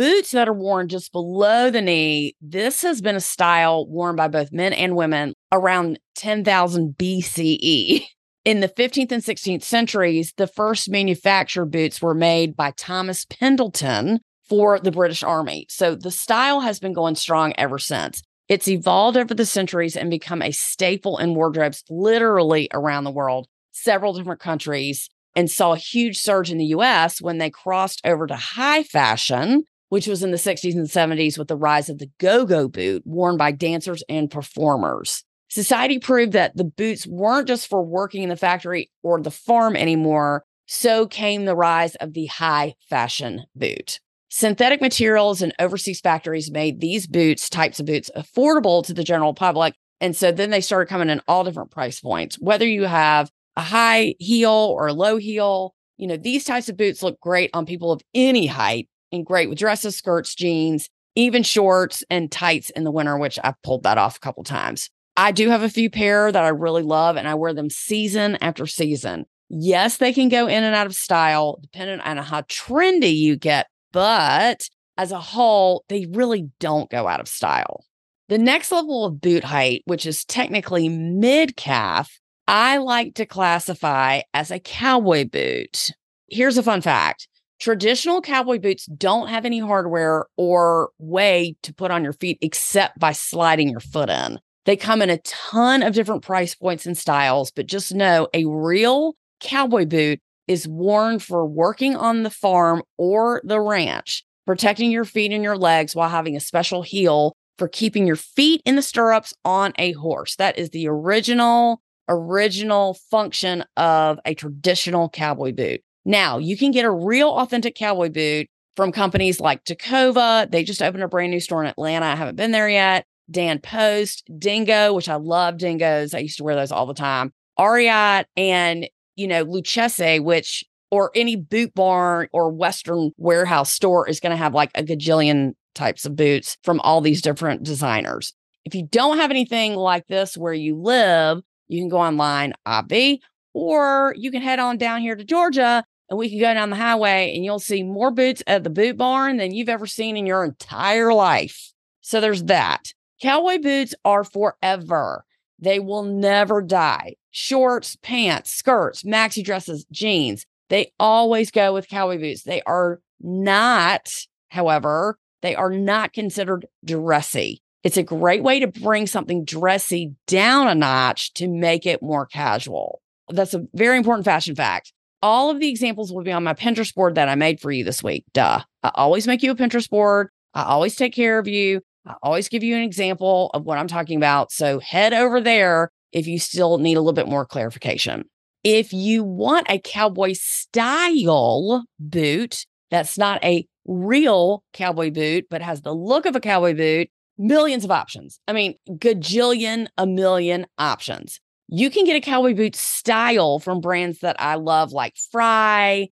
boots 0.00 0.30
that 0.30 0.48
are 0.48 0.54
worn 0.54 0.88
just 0.88 1.12
below 1.12 1.68
the 1.68 1.82
knee, 1.82 2.34
this 2.40 2.80
has 2.80 3.02
been 3.02 3.16
a 3.16 3.20
style 3.20 3.86
worn 3.86 4.16
by 4.16 4.28
both 4.28 4.50
men 4.50 4.72
and 4.72 4.96
women 4.96 5.34
around 5.52 5.98
10,000 6.14 6.94
BCE. 6.96 8.06
In 8.46 8.60
the 8.60 8.68
15th 8.68 9.12
and 9.12 9.22
16th 9.22 9.62
centuries, 9.62 10.32
the 10.38 10.46
first 10.46 10.88
manufactured 10.88 11.66
boots 11.66 12.00
were 12.00 12.14
made 12.14 12.56
by 12.56 12.70
Thomas 12.78 13.26
Pendleton 13.26 14.20
for 14.48 14.80
the 14.80 14.90
British 14.90 15.22
Army. 15.22 15.66
So 15.68 15.94
the 15.94 16.10
style 16.10 16.60
has 16.60 16.80
been 16.80 16.94
going 16.94 17.16
strong 17.16 17.52
ever 17.58 17.78
since. 17.78 18.22
It's 18.48 18.68
evolved 18.68 19.18
over 19.18 19.34
the 19.34 19.44
centuries 19.44 19.98
and 19.98 20.08
become 20.08 20.40
a 20.40 20.50
staple 20.50 21.18
in 21.18 21.34
wardrobes 21.34 21.84
literally 21.90 22.70
around 22.72 23.04
the 23.04 23.10
world, 23.10 23.48
several 23.72 24.14
different 24.14 24.40
countries, 24.40 25.10
and 25.36 25.50
saw 25.50 25.74
a 25.74 25.76
huge 25.76 26.18
surge 26.18 26.50
in 26.50 26.56
the 26.56 26.72
US 26.76 27.20
when 27.20 27.36
they 27.36 27.50
crossed 27.50 28.00
over 28.02 28.26
to 28.26 28.34
high 28.34 28.82
fashion 28.82 29.64
which 29.90 30.06
was 30.06 30.22
in 30.22 30.30
the 30.30 30.36
60s 30.38 30.74
and 30.74 30.86
70s 30.86 31.36
with 31.36 31.48
the 31.48 31.56
rise 31.56 31.90
of 31.90 31.98
the 31.98 32.10
go 32.18 32.46
go 32.46 32.66
boot 32.66 33.02
worn 33.04 33.36
by 33.36 33.52
dancers 33.52 34.02
and 34.08 34.30
performers. 34.30 35.24
Society 35.48 35.98
proved 35.98 36.32
that 36.32 36.56
the 36.56 36.64
boots 36.64 37.06
weren't 37.06 37.48
just 37.48 37.68
for 37.68 37.82
working 37.82 38.22
in 38.22 38.28
the 38.28 38.36
factory 38.36 38.88
or 39.02 39.20
the 39.20 39.32
farm 39.32 39.74
anymore. 39.76 40.44
So 40.66 41.08
came 41.08 41.44
the 41.44 41.56
rise 41.56 41.96
of 41.96 42.14
the 42.14 42.26
high 42.26 42.74
fashion 42.88 43.42
boot. 43.56 43.98
Synthetic 44.28 44.80
materials 44.80 45.42
and 45.42 45.52
overseas 45.58 46.00
factories 46.00 46.52
made 46.52 46.80
these 46.80 47.08
boots, 47.08 47.50
types 47.50 47.80
of 47.80 47.86
boots, 47.86 48.08
affordable 48.16 48.84
to 48.86 48.94
the 48.94 49.02
general 49.02 49.34
public. 49.34 49.74
And 50.00 50.14
so 50.14 50.30
then 50.30 50.50
they 50.50 50.60
started 50.60 50.88
coming 50.88 51.10
in 51.10 51.20
all 51.26 51.42
different 51.42 51.72
price 51.72 52.00
points, 52.00 52.36
whether 52.36 52.64
you 52.64 52.84
have 52.84 53.28
a 53.56 53.62
high 53.62 54.14
heel 54.20 54.50
or 54.50 54.86
a 54.86 54.92
low 54.92 55.16
heel. 55.16 55.74
You 55.96 56.06
know, 56.06 56.16
these 56.16 56.44
types 56.44 56.68
of 56.68 56.76
boots 56.76 57.02
look 57.02 57.18
great 57.18 57.50
on 57.52 57.66
people 57.66 57.90
of 57.90 58.02
any 58.14 58.46
height 58.46 58.88
and 59.12 59.24
great 59.24 59.48
with 59.48 59.58
dresses, 59.58 59.96
skirts, 59.96 60.34
jeans, 60.34 60.88
even 61.14 61.42
shorts 61.42 62.02
and 62.10 62.30
tights 62.30 62.70
in 62.70 62.84
the 62.84 62.90
winter, 62.90 63.18
which 63.18 63.38
I've 63.42 63.60
pulled 63.62 63.82
that 63.82 63.98
off 63.98 64.16
a 64.16 64.20
couple 64.20 64.44
times. 64.44 64.90
I 65.16 65.32
do 65.32 65.50
have 65.50 65.62
a 65.62 65.68
few 65.68 65.90
pair 65.90 66.30
that 66.30 66.44
I 66.44 66.48
really 66.48 66.82
love 66.82 67.16
and 67.16 67.28
I 67.28 67.34
wear 67.34 67.52
them 67.52 67.70
season 67.70 68.38
after 68.40 68.66
season. 68.66 69.26
Yes, 69.48 69.96
they 69.96 70.12
can 70.12 70.28
go 70.28 70.46
in 70.46 70.62
and 70.62 70.74
out 70.74 70.86
of 70.86 70.94
style 70.94 71.58
depending 71.60 72.00
on 72.00 72.16
how 72.18 72.42
trendy 72.42 73.16
you 73.16 73.36
get, 73.36 73.66
but 73.92 74.68
as 74.96 75.12
a 75.12 75.20
whole, 75.20 75.84
they 75.88 76.06
really 76.10 76.50
don't 76.60 76.90
go 76.90 77.08
out 77.08 77.20
of 77.20 77.28
style. 77.28 77.84
The 78.28 78.38
next 78.38 78.70
level 78.70 79.04
of 79.04 79.20
boot 79.20 79.42
height, 79.42 79.82
which 79.86 80.06
is 80.06 80.24
technically 80.24 80.88
mid 80.88 81.56
calf, 81.56 82.20
I 82.46 82.78
like 82.78 83.14
to 83.14 83.26
classify 83.26 84.20
as 84.32 84.50
a 84.50 84.60
cowboy 84.60 85.28
boot. 85.28 85.90
Here's 86.28 86.58
a 86.58 86.62
fun 86.62 86.80
fact 86.80 87.26
Traditional 87.60 88.22
cowboy 88.22 88.58
boots 88.58 88.86
don't 88.86 89.28
have 89.28 89.44
any 89.44 89.58
hardware 89.58 90.24
or 90.38 90.92
way 90.98 91.56
to 91.62 91.74
put 91.74 91.90
on 91.90 92.02
your 92.02 92.14
feet 92.14 92.38
except 92.40 92.98
by 92.98 93.12
sliding 93.12 93.68
your 93.68 93.80
foot 93.80 94.08
in. 94.08 94.38
They 94.64 94.76
come 94.76 95.02
in 95.02 95.10
a 95.10 95.18
ton 95.18 95.82
of 95.82 95.92
different 95.92 96.22
price 96.22 96.54
points 96.54 96.86
and 96.86 96.96
styles, 96.96 97.50
but 97.50 97.66
just 97.66 97.94
know 97.94 98.28
a 98.32 98.46
real 98.46 99.14
cowboy 99.40 99.84
boot 99.84 100.20
is 100.48 100.66
worn 100.66 101.18
for 101.18 101.46
working 101.46 101.96
on 101.96 102.22
the 102.22 102.30
farm 102.30 102.82
or 102.96 103.42
the 103.44 103.60
ranch, 103.60 104.24
protecting 104.46 104.90
your 104.90 105.04
feet 105.04 105.30
and 105.30 105.44
your 105.44 105.58
legs 105.58 105.94
while 105.94 106.08
having 106.08 106.36
a 106.36 106.40
special 106.40 106.80
heel 106.80 107.34
for 107.58 107.68
keeping 107.68 108.06
your 108.06 108.16
feet 108.16 108.62
in 108.64 108.76
the 108.76 108.82
stirrups 108.82 109.34
on 109.44 109.74
a 109.78 109.92
horse. 109.92 110.34
That 110.36 110.58
is 110.58 110.70
the 110.70 110.88
original, 110.88 111.82
original 112.08 112.94
function 113.10 113.64
of 113.76 114.18
a 114.24 114.32
traditional 114.32 115.10
cowboy 115.10 115.52
boot. 115.52 115.82
Now, 116.04 116.38
you 116.38 116.56
can 116.56 116.70
get 116.70 116.84
a 116.84 116.90
real 116.90 117.30
authentic 117.30 117.74
cowboy 117.74 118.10
boot 118.10 118.48
from 118.76 118.92
companies 118.92 119.40
like 119.40 119.64
Tacova. 119.64 120.50
They 120.50 120.64
just 120.64 120.82
opened 120.82 121.02
a 121.02 121.08
brand 121.08 121.30
new 121.30 121.40
store 121.40 121.62
in 121.62 121.68
Atlanta. 121.68 122.06
I 122.06 122.14
haven't 122.14 122.36
been 122.36 122.52
there 122.52 122.68
yet. 122.68 123.04
Dan 123.30 123.60
Post, 123.60 124.28
Dingo, 124.38 124.92
which 124.92 125.08
I 125.08 125.16
love 125.16 125.56
Dingos. 125.56 126.14
I 126.14 126.18
used 126.18 126.38
to 126.38 126.44
wear 126.44 126.56
those 126.56 126.72
all 126.72 126.86
the 126.86 126.94
time. 126.94 127.32
Ariat 127.58 128.24
and, 128.36 128.88
you 129.16 129.28
know, 129.28 129.42
Lucchese, 129.42 130.20
which 130.20 130.64
or 130.90 131.12
any 131.14 131.36
boot 131.36 131.72
barn 131.74 132.28
or 132.32 132.50
Western 132.50 133.12
warehouse 133.16 133.72
store 133.72 134.08
is 134.08 134.18
going 134.18 134.30
to 134.30 134.36
have 134.36 134.54
like 134.54 134.70
a 134.74 134.82
gajillion 134.82 135.52
types 135.74 136.04
of 136.04 136.16
boots 136.16 136.56
from 136.64 136.80
all 136.80 137.00
these 137.00 137.22
different 137.22 137.62
designers. 137.62 138.32
If 138.64 138.74
you 138.74 138.86
don't 138.86 139.18
have 139.18 139.30
anything 139.30 139.76
like 139.76 140.06
this 140.08 140.36
where 140.36 140.52
you 140.52 140.76
live, 140.76 141.40
you 141.68 141.80
can 141.80 141.88
go 141.88 141.98
online, 141.98 142.54
obvi, 142.66 143.18
or 143.54 144.14
you 144.16 144.30
can 144.30 144.42
head 144.42 144.58
on 144.58 144.78
down 144.78 145.00
here 145.00 145.14
to 145.14 145.24
Georgia 145.24 145.84
and 146.10 146.18
we 146.18 146.28
can 146.28 146.40
go 146.40 146.52
down 146.52 146.70
the 146.70 146.76
highway 146.76 147.32
and 147.34 147.44
you'll 147.44 147.60
see 147.60 147.82
more 147.82 148.10
boots 148.10 148.42
at 148.46 148.64
the 148.64 148.70
boot 148.70 148.96
barn 148.96 149.36
than 149.36 149.54
you've 149.54 149.68
ever 149.68 149.86
seen 149.86 150.16
in 150.16 150.26
your 150.26 150.44
entire 150.44 151.14
life. 151.14 151.72
So 152.00 152.20
there's 152.20 152.44
that. 152.44 152.92
Cowboy 153.22 153.58
boots 153.58 153.94
are 154.04 154.24
forever. 154.24 155.24
They 155.58 155.78
will 155.78 156.02
never 156.02 156.60
die. 156.60 157.14
Shorts, 157.30 157.96
pants, 158.02 158.52
skirts, 158.52 159.04
maxi 159.04 159.44
dresses, 159.44 159.86
jeans, 159.92 160.46
they 160.68 160.92
always 160.98 161.50
go 161.50 161.74
with 161.74 161.88
cowboy 161.88 162.18
boots. 162.18 162.42
They 162.42 162.62
are 162.62 163.00
not, 163.20 164.08
however, 164.48 165.18
they 165.42 165.54
are 165.54 165.70
not 165.70 166.12
considered 166.12 166.66
dressy. 166.84 167.62
It's 167.82 167.96
a 167.96 168.02
great 168.02 168.42
way 168.42 168.60
to 168.60 168.66
bring 168.66 169.06
something 169.06 169.44
dressy 169.44 170.14
down 170.26 170.68
a 170.68 170.74
notch 170.74 171.32
to 171.34 171.48
make 171.48 171.86
it 171.86 172.02
more 172.02 172.26
casual. 172.26 173.02
That's 173.28 173.54
a 173.54 173.66
very 173.74 173.96
important 173.96 174.24
fashion 174.24 174.54
fact. 174.54 174.92
All 175.22 175.50
of 175.50 175.60
the 175.60 175.68
examples 175.68 176.12
will 176.12 176.22
be 176.22 176.32
on 176.32 176.44
my 176.44 176.54
Pinterest 176.54 176.94
board 176.94 177.14
that 177.16 177.28
I 177.28 177.34
made 177.34 177.60
for 177.60 177.70
you 177.70 177.84
this 177.84 178.02
week. 178.02 178.24
Duh. 178.32 178.60
I 178.82 178.90
always 178.94 179.26
make 179.26 179.42
you 179.42 179.50
a 179.50 179.56
Pinterest 179.56 179.88
board. 179.88 180.28
I 180.54 180.62
always 180.64 180.96
take 180.96 181.14
care 181.14 181.38
of 181.38 181.46
you. 181.46 181.82
I 182.06 182.14
always 182.22 182.48
give 182.48 182.62
you 182.62 182.74
an 182.76 182.82
example 182.82 183.50
of 183.52 183.64
what 183.64 183.78
I'm 183.78 183.88
talking 183.88 184.16
about. 184.16 184.50
So 184.50 184.80
head 184.80 185.12
over 185.12 185.40
there 185.40 185.90
if 186.12 186.26
you 186.26 186.38
still 186.38 186.78
need 186.78 186.96
a 186.96 187.00
little 187.00 187.12
bit 187.12 187.28
more 187.28 187.44
clarification. 187.44 188.24
If 188.64 188.92
you 188.92 189.22
want 189.22 189.70
a 189.70 189.78
cowboy 189.78 190.32
style 190.34 191.84
boot 191.98 192.64
that's 192.90 193.16
not 193.16 193.42
a 193.44 193.66
real 193.86 194.62
cowboy 194.72 195.10
boot, 195.10 195.46
but 195.48 195.62
has 195.62 195.82
the 195.82 195.94
look 195.94 196.26
of 196.26 196.36
a 196.36 196.40
cowboy 196.40 196.74
boot, 196.74 197.08
millions 197.38 197.84
of 197.84 197.90
options. 197.90 198.40
I 198.46 198.52
mean, 198.52 198.74
gajillion, 198.88 199.86
a 199.96 200.06
million 200.06 200.66
options. 200.76 201.40
You 201.72 201.88
can 201.88 202.04
get 202.04 202.16
a 202.16 202.20
cowboy 202.20 202.54
boot 202.54 202.74
style 202.74 203.60
from 203.60 203.80
brands 203.80 204.18
that 204.20 204.34
I 204.40 204.56
love, 204.56 204.90
like 204.90 205.14
Frye, 205.30 206.08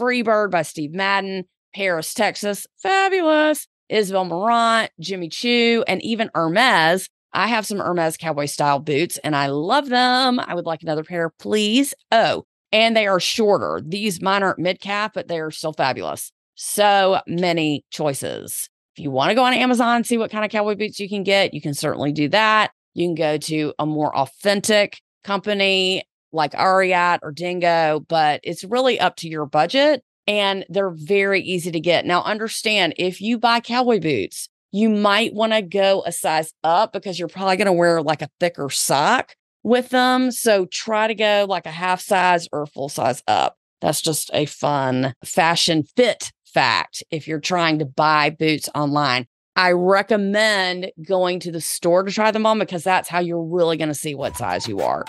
Freebird 0.00 0.50
by 0.50 0.62
Steve 0.62 0.94
Madden, 0.94 1.44
Paris, 1.74 2.14
Texas, 2.14 2.66
fabulous, 2.82 3.68
Isabel 3.90 4.24
Marant, 4.24 4.90
Jimmy 5.00 5.28
Choo, 5.28 5.84
and 5.86 6.02
even 6.02 6.30
Hermes. 6.34 7.10
I 7.34 7.48
have 7.48 7.66
some 7.66 7.78
Hermes 7.78 8.16
cowboy 8.16 8.46
style 8.46 8.78
boots 8.78 9.18
and 9.18 9.36
I 9.36 9.48
love 9.48 9.90
them. 9.90 10.40
I 10.40 10.54
would 10.54 10.64
like 10.64 10.82
another 10.82 11.04
pair, 11.04 11.28
please. 11.28 11.92
Oh, 12.10 12.44
and 12.72 12.96
they 12.96 13.06
are 13.06 13.20
shorter. 13.20 13.82
These 13.86 14.22
mine 14.22 14.42
aren't 14.42 14.58
mid 14.58 14.80
calf, 14.80 15.12
but 15.12 15.28
they 15.28 15.40
are 15.40 15.50
still 15.50 15.74
fabulous. 15.74 16.32
So 16.54 17.20
many 17.26 17.84
choices. 17.90 18.70
If 18.96 19.04
you 19.04 19.10
want 19.10 19.28
to 19.28 19.34
go 19.34 19.44
on 19.44 19.52
Amazon 19.52 19.96
and 19.96 20.06
see 20.06 20.16
what 20.16 20.30
kind 20.30 20.42
of 20.42 20.50
cowboy 20.50 20.74
boots 20.74 20.98
you 20.98 21.08
can 21.10 21.22
get, 21.22 21.52
you 21.52 21.60
can 21.60 21.74
certainly 21.74 22.12
do 22.12 22.30
that. 22.30 22.72
You 22.94 23.06
can 23.06 23.14
go 23.14 23.38
to 23.38 23.72
a 23.78 23.86
more 23.86 24.16
authentic 24.16 25.00
company 25.24 26.04
like 26.32 26.52
Ariat 26.52 27.20
or 27.22 27.32
Dingo, 27.32 28.04
but 28.08 28.40
it's 28.42 28.64
really 28.64 28.98
up 28.98 29.16
to 29.16 29.28
your 29.28 29.46
budget 29.46 30.02
and 30.26 30.64
they're 30.68 30.90
very 30.90 31.40
easy 31.40 31.70
to 31.70 31.80
get. 31.80 32.06
Now, 32.06 32.22
understand 32.22 32.94
if 32.96 33.20
you 33.20 33.38
buy 33.38 33.60
cowboy 33.60 34.00
boots, 34.00 34.48
you 34.70 34.88
might 34.88 35.34
want 35.34 35.52
to 35.52 35.62
go 35.62 36.02
a 36.06 36.12
size 36.12 36.52
up 36.64 36.92
because 36.92 37.18
you're 37.18 37.28
probably 37.28 37.56
going 37.56 37.66
to 37.66 37.72
wear 37.72 38.02
like 38.02 38.22
a 38.22 38.30
thicker 38.40 38.70
sock 38.70 39.34
with 39.62 39.90
them. 39.90 40.30
So 40.30 40.66
try 40.66 41.08
to 41.08 41.14
go 41.14 41.46
like 41.48 41.66
a 41.66 41.70
half 41.70 42.00
size 42.00 42.48
or 42.52 42.66
full 42.66 42.88
size 42.88 43.22
up. 43.26 43.56
That's 43.80 44.00
just 44.00 44.30
a 44.32 44.46
fun 44.46 45.14
fashion 45.24 45.84
fit 45.96 46.32
fact 46.46 47.02
if 47.10 47.26
you're 47.26 47.40
trying 47.40 47.78
to 47.80 47.84
buy 47.84 48.30
boots 48.30 48.68
online. 48.74 49.26
I 49.54 49.72
recommend 49.72 50.92
going 51.06 51.38
to 51.40 51.52
the 51.52 51.60
store 51.60 52.04
to 52.04 52.10
try 52.10 52.30
them 52.30 52.46
on 52.46 52.58
because 52.58 52.84
that's 52.84 53.08
how 53.08 53.20
you're 53.20 53.42
really 53.42 53.76
going 53.76 53.88
to 53.88 53.94
see 53.94 54.14
what 54.14 54.36
size 54.36 54.66
you 54.66 54.80
are. 54.80 55.04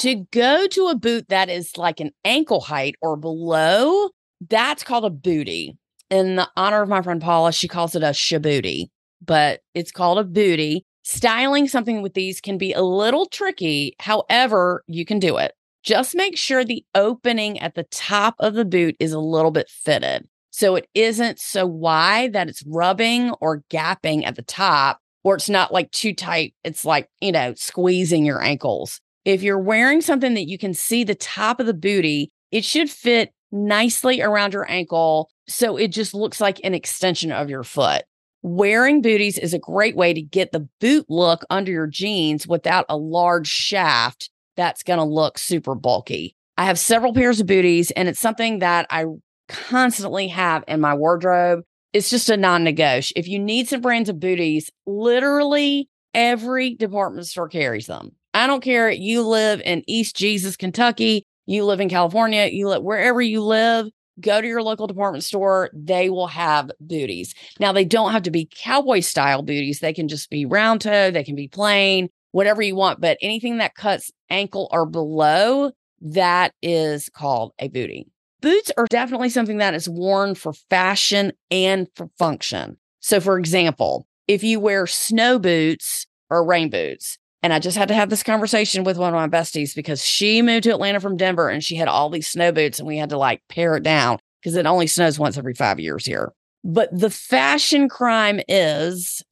To 0.00 0.26
go 0.32 0.66
to 0.66 0.86
a 0.88 0.96
boot 0.96 1.28
that 1.28 1.50
is 1.50 1.76
like 1.76 2.00
an 2.00 2.10
ankle 2.24 2.60
height 2.60 2.94
or 3.02 3.16
below, 3.16 4.08
that's 4.48 4.82
called 4.82 5.04
a 5.04 5.10
booty. 5.10 5.76
In 6.10 6.36
the 6.36 6.48
honor 6.56 6.82
of 6.82 6.88
my 6.88 7.02
friend 7.02 7.20
Paula, 7.20 7.52
she 7.52 7.68
calls 7.68 7.94
it 7.94 8.02
a 8.02 8.08
shabooty, 8.08 8.86
but 9.24 9.60
it's 9.74 9.92
called 9.92 10.18
a 10.18 10.24
booty. 10.24 10.84
Styling 11.02 11.68
something 11.68 12.00
with 12.00 12.14
these 12.14 12.40
can 12.40 12.56
be 12.56 12.72
a 12.72 12.82
little 12.82 13.26
tricky. 13.26 13.94
However, 14.00 14.84
you 14.86 15.04
can 15.04 15.18
do 15.18 15.36
it. 15.36 15.52
Just 15.82 16.14
make 16.14 16.38
sure 16.38 16.64
the 16.64 16.84
opening 16.94 17.58
at 17.60 17.74
the 17.74 17.84
top 17.84 18.36
of 18.38 18.54
the 18.54 18.64
boot 18.64 18.96
is 18.98 19.12
a 19.12 19.18
little 19.18 19.50
bit 19.50 19.68
fitted. 19.68 20.26
So 20.56 20.76
it 20.76 20.88
isn't 20.94 21.40
so 21.40 21.66
wide 21.66 22.32
that 22.34 22.48
it's 22.48 22.62
rubbing 22.64 23.32
or 23.40 23.64
gapping 23.70 24.24
at 24.24 24.36
the 24.36 24.42
top, 24.42 25.00
or 25.24 25.34
it's 25.34 25.50
not 25.50 25.72
like 25.72 25.90
too 25.90 26.14
tight. 26.14 26.54
It's 26.62 26.84
like, 26.84 27.08
you 27.20 27.32
know, 27.32 27.54
squeezing 27.54 28.24
your 28.24 28.40
ankles. 28.40 29.00
If 29.24 29.42
you're 29.42 29.58
wearing 29.58 30.00
something 30.00 30.34
that 30.34 30.46
you 30.46 30.56
can 30.56 30.72
see 30.72 31.02
the 31.02 31.16
top 31.16 31.58
of 31.58 31.66
the 31.66 31.74
booty, 31.74 32.30
it 32.52 32.64
should 32.64 32.88
fit 32.88 33.32
nicely 33.50 34.22
around 34.22 34.52
your 34.52 34.70
ankle. 34.70 35.28
So 35.48 35.76
it 35.76 35.88
just 35.88 36.14
looks 36.14 36.40
like 36.40 36.60
an 36.62 36.72
extension 36.72 37.32
of 37.32 37.50
your 37.50 37.64
foot. 37.64 38.04
Wearing 38.42 39.02
booties 39.02 39.38
is 39.38 39.54
a 39.54 39.58
great 39.58 39.96
way 39.96 40.14
to 40.14 40.22
get 40.22 40.52
the 40.52 40.68
boot 40.80 41.06
look 41.08 41.44
under 41.50 41.72
your 41.72 41.88
jeans 41.88 42.46
without 42.46 42.86
a 42.88 42.96
large 42.96 43.48
shaft 43.48 44.30
that's 44.56 44.84
going 44.84 45.00
to 45.00 45.04
look 45.04 45.36
super 45.36 45.74
bulky. 45.74 46.36
I 46.56 46.66
have 46.66 46.78
several 46.78 47.12
pairs 47.12 47.40
of 47.40 47.48
booties, 47.48 47.90
and 47.90 48.06
it's 48.06 48.20
something 48.20 48.60
that 48.60 48.86
I 48.88 49.06
constantly 49.48 50.28
have 50.28 50.64
in 50.68 50.80
my 50.80 50.94
wardrobe. 50.94 51.62
It's 51.92 52.10
just 52.10 52.28
a 52.28 52.36
non 52.36 52.64
negotiable. 52.64 53.20
If 53.20 53.28
you 53.28 53.38
need 53.38 53.68
some 53.68 53.80
brands 53.80 54.08
of 54.08 54.18
booties, 54.18 54.70
literally 54.86 55.88
every 56.12 56.74
department 56.74 57.26
store 57.26 57.48
carries 57.48 57.86
them. 57.86 58.12
I 58.32 58.46
don't 58.46 58.62
care. 58.62 58.90
You 58.90 59.22
live 59.22 59.60
in 59.64 59.84
East 59.86 60.16
Jesus, 60.16 60.56
Kentucky, 60.56 61.24
you 61.46 61.64
live 61.64 61.80
in 61.80 61.88
California, 61.88 62.46
you 62.46 62.68
live 62.68 62.82
wherever 62.82 63.22
you 63.22 63.42
live, 63.42 63.86
go 64.20 64.40
to 64.40 64.46
your 64.46 64.62
local 64.62 64.86
department 64.86 65.24
store. 65.24 65.70
They 65.72 66.10
will 66.10 66.26
have 66.26 66.70
booties. 66.80 67.34
Now, 67.60 67.72
they 67.72 67.84
don't 67.84 68.12
have 68.12 68.22
to 68.24 68.30
be 68.30 68.48
cowboy 68.50 69.00
style 69.00 69.42
booties. 69.42 69.80
They 69.80 69.92
can 69.92 70.08
just 70.08 70.30
be 70.30 70.46
round 70.46 70.80
toe, 70.80 71.10
they 71.10 71.24
can 71.24 71.36
be 71.36 71.48
plain, 71.48 72.08
whatever 72.32 72.62
you 72.62 72.74
want. 72.74 73.00
But 73.00 73.18
anything 73.20 73.58
that 73.58 73.74
cuts 73.74 74.10
ankle 74.30 74.68
or 74.72 74.86
below, 74.86 75.70
that 76.00 76.52
is 76.60 77.08
called 77.08 77.52
a 77.58 77.68
booty. 77.68 78.08
Boots 78.44 78.70
are 78.76 78.84
definitely 78.90 79.30
something 79.30 79.56
that 79.56 79.72
is 79.72 79.88
worn 79.88 80.34
for 80.34 80.52
fashion 80.52 81.32
and 81.50 81.88
for 81.96 82.10
function. 82.18 82.76
So, 83.00 83.18
for 83.18 83.38
example, 83.38 84.06
if 84.28 84.44
you 84.44 84.60
wear 84.60 84.86
snow 84.86 85.38
boots 85.38 86.06
or 86.28 86.44
rain 86.44 86.68
boots, 86.68 87.16
and 87.42 87.54
I 87.54 87.58
just 87.58 87.78
had 87.78 87.88
to 87.88 87.94
have 87.94 88.10
this 88.10 88.22
conversation 88.22 88.84
with 88.84 88.98
one 88.98 89.14
of 89.14 89.18
my 89.18 89.34
besties 89.34 89.74
because 89.74 90.04
she 90.04 90.42
moved 90.42 90.64
to 90.64 90.72
Atlanta 90.72 91.00
from 91.00 91.16
Denver 91.16 91.48
and 91.48 91.64
she 91.64 91.76
had 91.76 91.88
all 91.88 92.10
these 92.10 92.28
snow 92.28 92.52
boots 92.52 92.78
and 92.78 92.86
we 92.86 92.98
had 92.98 93.08
to 93.08 93.16
like 93.16 93.40
pare 93.48 93.76
it 93.76 93.82
down 93.82 94.18
because 94.42 94.56
it 94.56 94.66
only 94.66 94.88
snows 94.88 95.18
once 95.18 95.38
every 95.38 95.54
five 95.54 95.80
years 95.80 96.04
here. 96.04 96.34
But 96.62 96.90
the 96.92 97.08
fashion 97.08 97.88
crime 97.88 98.42
is 98.46 99.22